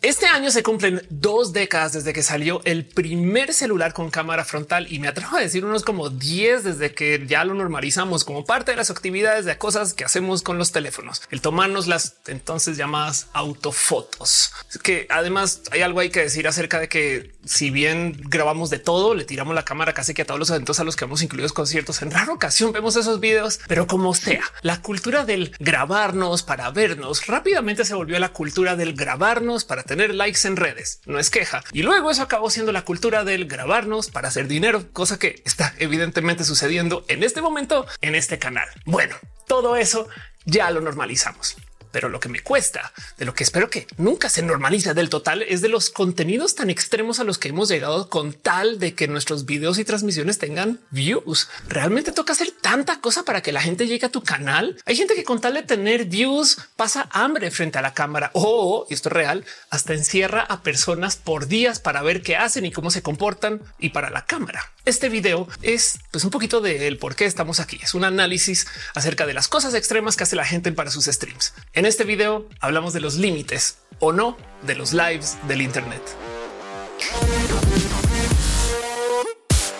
Este 0.00 0.27
año 0.28 0.50
se 0.50 0.62
cumplen 0.62 1.02
dos 1.10 1.52
décadas 1.52 1.92
desde 1.92 2.12
que 2.12 2.22
salió 2.22 2.60
el 2.64 2.84
primer 2.86 3.52
celular 3.52 3.92
con 3.92 4.10
cámara 4.10 4.44
frontal 4.44 4.86
y 4.92 4.98
me 4.98 5.08
atrevo 5.08 5.36
a 5.36 5.40
decir 5.40 5.64
unos 5.64 5.84
como 5.84 6.10
10 6.10 6.64
desde 6.64 6.94
que 6.94 7.24
ya 7.26 7.44
lo 7.44 7.54
normalizamos 7.54 8.24
como 8.24 8.44
parte 8.44 8.70
de 8.70 8.76
las 8.76 8.90
actividades 8.90 9.44
de 9.44 9.58
cosas 9.58 9.94
que 9.94 10.04
hacemos 10.04 10.42
con 10.42 10.58
los 10.58 10.72
teléfonos, 10.72 11.22
el 11.30 11.40
tomarnos 11.40 11.86
las 11.86 12.16
entonces 12.26 12.76
llamadas 12.76 13.28
autofotos. 13.32 14.52
Que 14.82 15.06
además 15.10 15.62
hay 15.70 15.82
algo 15.82 16.00
hay 16.00 16.10
que 16.10 16.20
decir 16.20 16.46
acerca 16.46 16.80
de 16.80 16.88
que 16.88 17.34
si 17.44 17.70
bien 17.70 18.20
grabamos 18.28 18.70
de 18.70 18.78
todo, 18.78 19.14
le 19.14 19.24
tiramos 19.24 19.54
la 19.54 19.64
cámara 19.64 19.94
casi 19.94 20.14
que 20.14 20.22
a 20.22 20.26
todos 20.26 20.38
los 20.38 20.50
eventos 20.50 20.80
a 20.80 20.84
los 20.84 20.96
que 20.96 21.04
hemos 21.04 21.22
incluido 21.22 21.48
conciertos. 21.54 22.02
En 22.02 22.10
rara 22.10 22.32
ocasión 22.32 22.72
vemos 22.72 22.96
esos 22.96 23.20
videos, 23.20 23.60
pero 23.68 23.86
como 23.86 24.14
sea, 24.14 24.42
la 24.62 24.82
cultura 24.82 25.24
del 25.24 25.54
grabarnos 25.58 26.42
para 26.42 26.70
vernos 26.70 27.26
rápidamente 27.26 27.84
se 27.84 27.94
volvió 27.94 28.18
la 28.18 28.30
cultura 28.30 28.76
del 28.76 28.94
grabarnos 28.94 29.64
para 29.64 29.82
tener 29.82 30.14
likes 30.18 30.46
en 30.46 30.56
redes. 30.56 31.00
No 31.06 31.18
es 31.18 31.30
queja. 31.30 31.64
Y 31.72 31.82
luego 31.82 32.10
eso 32.10 32.22
acabó 32.22 32.50
siendo 32.50 32.72
la 32.72 32.84
cultura 32.84 33.24
del 33.24 33.46
grabarnos 33.46 34.10
para 34.10 34.28
hacer 34.28 34.48
dinero, 34.48 34.92
cosa 34.92 35.18
que 35.18 35.42
está 35.46 35.74
evidentemente 35.78 36.44
sucediendo 36.44 37.04
en 37.08 37.22
este 37.22 37.40
momento 37.40 37.86
en 38.02 38.14
este 38.14 38.38
canal. 38.38 38.68
Bueno, 38.84 39.16
todo 39.46 39.76
eso 39.76 40.08
ya 40.44 40.70
lo 40.70 40.80
normalizamos 40.80 41.56
pero 41.90 42.08
lo 42.08 42.20
que 42.20 42.28
me 42.28 42.40
cuesta, 42.40 42.92
de 43.16 43.24
lo 43.24 43.34
que 43.34 43.44
espero 43.44 43.70
que 43.70 43.86
nunca 43.96 44.28
se 44.28 44.42
normalice 44.42 44.94
del 44.94 45.08
total, 45.08 45.42
es 45.42 45.60
de 45.60 45.68
los 45.68 45.90
contenidos 45.90 46.54
tan 46.54 46.70
extremos 46.70 47.20
a 47.20 47.24
los 47.24 47.38
que 47.38 47.48
hemos 47.48 47.68
llegado 47.68 48.08
con 48.08 48.32
tal 48.32 48.78
de 48.78 48.94
que 48.94 49.08
nuestros 49.08 49.44
videos 49.44 49.78
y 49.78 49.84
transmisiones 49.84 50.38
tengan 50.38 50.80
views. 50.90 51.48
Realmente 51.68 52.12
toca 52.12 52.32
hacer 52.32 52.50
tanta 52.50 53.00
cosa 53.00 53.24
para 53.24 53.42
que 53.42 53.52
la 53.52 53.60
gente 53.60 53.86
llegue 53.86 54.06
a 54.06 54.12
tu 54.12 54.22
canal. 54.22 54.76
Hay 54.84 54.96
gente 54.96 55.14
que 55.14 55.24
con 55.24 55.40
tal 55.40 55.54
de 55.54 55.62
tener 55.62 56.04
views 56.04 56.58
pasa 56.76 57.08
hambre 57.12 57.50
frente 57.50 57.78
a 57.78 57.82
la 57.82 57.94
cámara 57.94 58.30
o, 58.34 58.86
y 58.88 58.94
esto 58.94 59.08
es 59.08 59.12
real, 59.12 59.44
hasta 59.70 59.94
encierra 59.94 60.42
a 60.42 60.62
personas 60.62 61.16
por 61.16 61.46
días 61.46 61.80
para 61.80 62.02
ver 62.02 62.22
qué 62.22 62.36
hacen 62.36 62.64
y 62.64 62.72
cómo 62.72 62.90
se 62.90 63.02
comportan 63.02 63.62
y 63.78 63.90
para 63.90 64.10
la 64.10 64.26
cámara. 64.26 64.72
Este 64.88 65.10
video 65.10 65.46
es 65.60 65.98
pues, 66.10 66.24
un 66.24 66.30
poquito 66.30 66.62
del 66.62 66.96
por 66.96 67.14
qué 67.14 67.26
estamos 67.26 67.60
aquí. 67.60 67.78
Es 67.82 67.92
un 67.92 68.04
análisis 68.04 68.66
acerca 68.94 69.26
de 69.26 69.34
las 69.34 69.46
cosas 69.46 69.74
extremas 69.74 70.16
que 70.16 70.22
hace 70.22 70.34
la 70.34 70.46
gente 70.46 70.72
para 70.72 70.90
sus 70.90 71.04
streams. 71.04 71.52
En 71.74 71.84
este 71.84 72.04
video 72.04 72.48
hablamos 72.58 72.94
de 72.94 73.00
los 73.00 73.16
límites 73.16 73.76
o 73.98 74.14
no 74.14 74.38
de 74.62 74.76
los 74.76 74.94
lives 74.94 75.36
del 75.46 75.60
Internet. 75.60 76.00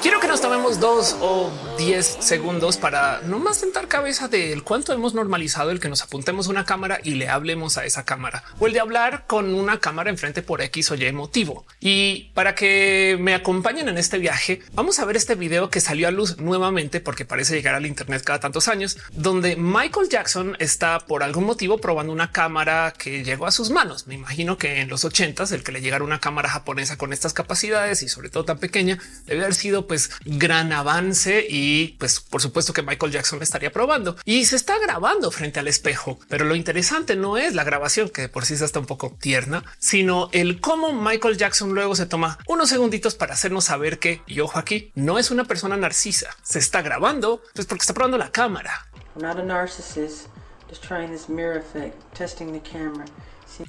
Quiero 0.02 0.20
que 0.20 0.28
nos 0.28 0.42
tomemos 0.42 0.78
dos 0.78 1.16
o 1.22 1.50
diez 1.78 2.18
segundos 2.20 2.76
para 2.76 3.20
no 3.22 3.38
más 3.38 3.58
sentar 3.58 3.86
cabeza 3.86 4.26
del 4.26 4.64
cuánto 4.64 4.92
hemos 4.92 5.14
normalizado 5.14 5.70
el 5.70 5.78
que 5.78 5.88
nos 5.88 6.02
apuntemos 6.02 6.48
una 6.48 6.64
cámara 6.64 6.98
y 7.04 7.14
le 7.14 7.28
hablemos 7.28 7.78
a 7.78 7.86
esa 7.86 8.04
cámara 8.04 8.42
o 8.58 8.66
el 8.66 8.72
de 8.72 8.80
hablar 8.80 9.26
con 9.28 9.54
una 9.54 9.78
cámara 9.78 10.10
enfrente 10.10 10.42
por 10.42 10.60
X 10.60 10.90
o 10.90 10.96
Y 10.96 11.12
motivo. 11.12 11.64
Y 11.78 12.30
para 12.34 12.56
que 12.56 13.16
me 13.20 13.32
acompañen 13.32 13.88
en 13.88 13.96
este 13.96 14.18
viaje, 14.18 14.60
vamos 14.72 14.98
a 14.98 15.04
ver 15.04 15.16
este 15.16 15.36
video 15.36 15.70
que 15.70 15.80
salió 15.80 16.08
a 16.08 16.10
luz 16.10 16.38
nuevamente 16.38 17.00
porque 17.00 17.24
parece 17.24 17.54
llegar 17.54 17.76
al 17.76 17.86
Internet 17.86 18.22
cada 18.24 18.40
tantos 18.40 18.66
años, 18.66 18.98
donde 19.12 19.54
Michael 19.54 20.08
Jackson 20.08 20.56
está 20.58 20.98
por 20.98 21.22
algún 21.22 21.44
motivo 21.44 21.78
probando 21.78 22.12
una 22.12 22.32
cámara 22.32 22.92
que 22.98 23.22
llegó 23.22 23.46
a 23.46 23.52
sus 23.52 23.70
manos. 23.70 24.08
Me 24.08 24.14
imagino 24.16 24.58
que 24.58 24.80
en 24.80 24.88
los 24.88 25.04
ochentas 25.04 25.52
el 25.52 25.62
que 25.62 25.70
le 25.70 25.80
llegara 25.80 26.02
una 26.02 26.18
cámara 26.18 26.48
japonesa 26.48 26.98
con 26.98 27.12
estas 27.12 27.34
capacidades 27.34 28.02
y 28.02 28.08
sobre 28.08 28.30
todo 28.30 28.44
tan 28.44 28.58
pequeña 28.58 28.98
debe 29.26 29.42
haber 29.42 29.54
sido 29.54 29.86
pues 29.86 30.10
gran 30.24 30.72
avance 30.72 31.46
y 31.48 31.67
pues 31.98 32.20
por 32.20 32.40
supuesto 32.40 32.72
que 32.72 32.82
Michael 32.82 33.12
Jackson 33.12 33.42
estaría 33.42 33.72
probando 33.72 34.16
y 34.24 34.44
se 34.44 34.56
está 34.56 34.78
grabando 34.78 35.30
frente 35.30 35.60
al 35.60 35.68
espejo. 35.68 36.18
Pero 36.28 36.44
lo 36.44 36.54
interesante 36.54 37.16
no 37.16 37.36
es 37.36 37.54
la 37.54 37.64
grabación 37.64 38.08
que 38.08 38.28
por 38.28 38.44
sí 38.44 38.54
está 38.54 38.78
un 38.78 38.86
poco 38.86 39.16
tierna, 39.20 39.64
sino 39.78 40.28
el 40.32 40.60
cómo 40.60 40.92
Michael 40.92 41.36
Jackson 41.36 41.74
luego 41.74 41.94
se 41.94 42.06
toma 42.06 42.38
unos 42.46 42.68
segunditos 42.68 43.14
para 43.14 43.34
hacernos 43.34 43.64
saber 43.64 43.98
que 43.98 44.22
y 44.26 44.40
ojo 44.40 44.58
aquí 44.58 44.92
no 44.94 45.18
es 45.18 45.30
una 45.30 45.44
persona 45.44 45.76
narcisa. 45.76 46.30
Se 46.42 46.58
está 46.58 46.82
grabando 46.82 47.42
pues 47.54 47.66
porque 47.66 47.82
está 47.82 47.94
probando 47.94 48.18
la 48.18 48.30
cámara. 48.30 48.88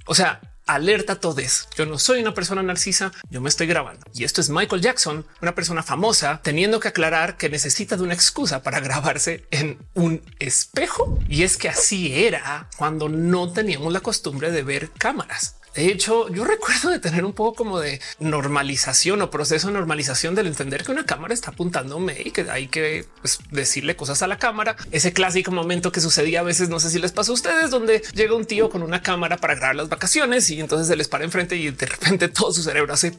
O 0.05 0.15
sea, 0.15 0.41
alerta 0.73 1.13
a 1.13 1.19
todos. 1.19 1.67
Yo 1.75 1.85
no 1.85 1.97
soy 1.97 2.21
una 2.21 2.33
persona 2.33 2.63
narcisa, 2.63 3.11
yo 3.29 3.41
me 3.41 3.49
estoy 3.49 3.67
grabando. 3.67 4.05
Y 4.13 4.23
esto 4.23 4.41
es 4.41 4.49
Michael 4.49 4.81
Jackson, 4.81 5.25
una 5.41 5.55
persona 5.55 5.83
famosa, 5.83 6.41
teniendo 6.43 6.79
que 6.79 6.89
aclarar 6.89 7.37
que 7.37 7.49
necesita 7.49 7.97
de 7.97 8.03
una 8.03 8.13
excusa 8.13 8.63
para 8.63 8.79
grabarse 8.89 9.45
en 9.51 9.79
un 9.93 10.21
espejo. 10.39 11.19
Y 11.27 11.43
es 11.43 11.57
que 11.57 11.69
así 11.69 12.25
era 12.25 12.69
cuando 12.77 13.09
no 13.09 13.51
teníamos 13.51 13.93
la 13.93 14.01
costumbre 14.01 14.51
de 14.51 14.63
ver 14.63 14.91
cámaras. 14.91 15.55
De 15.75 15.87
hecho, 15.87 16.29
yo 16.29 16.45
recuerdo 16.45 16.89
de 16.89 16.99
tener 16.99 17.23
un 17.23 17.33
poco 17.33 17.55
como 17.55 17.79
de 17.79 18.01
normalización 18.19 19.21
o 19.21 19.29
proceso 19.29 19.67
de 19.67 19.73
normalización 19.73 20.35
del 20.35 20.47
entender 20.47 20.83
que 20.83 20.91
una 20.91 21.05
cámara 21.05 21.33
está 21.33 21.51
apuntándome 21.51 22.17
y 22.25 22.31
que 22.31 22.49
hay 22.49 22.67
que 22.67 23.05
pues, 23.21 23.39
decirle 23.51 23.95
cosas 23.95 24.21
a 24.21 24.27
la 24.27 24.37
cámara. 24.37 24.75
Ese 24.91 25.13
clásico 25.13 25.51
momento 25.51 25.91
que 25.91 26.01
sucedía 26.01 26.39
a 26.39 26.43
veces, 26.43 26.69
no 26.69 26.79
sé 26.79 26.89
si 26.89 26.99
les 26.99 27.11
pasó 27.11 27.31
a 27.31 27.35
ustedes, 27.35 27.69
donde 27.69 28.01
llega 28.13 28.35
un 28.35 28.45
tío 28.45 28.69
con 28.69 28.83
una 28.83 29.01
cámara 29.01 29.37
para 29.37 29.55
grabar 29.55 29.75
las 29.75 29.89
vacaciones 29.89 30.49
y 30.49 30.59
entonces 30.59 30.87
se 30.87 30.95
les 30.95 31.07
para 31.07 31.23
enfrente 31.23 31.55
y 31.55 31.69
de 31.71 31.85
repente 31.85 32.27
todo 32.27 32.51
su 32.51 32.63
cerebro 32.63 32.93
hace 32.93 33.13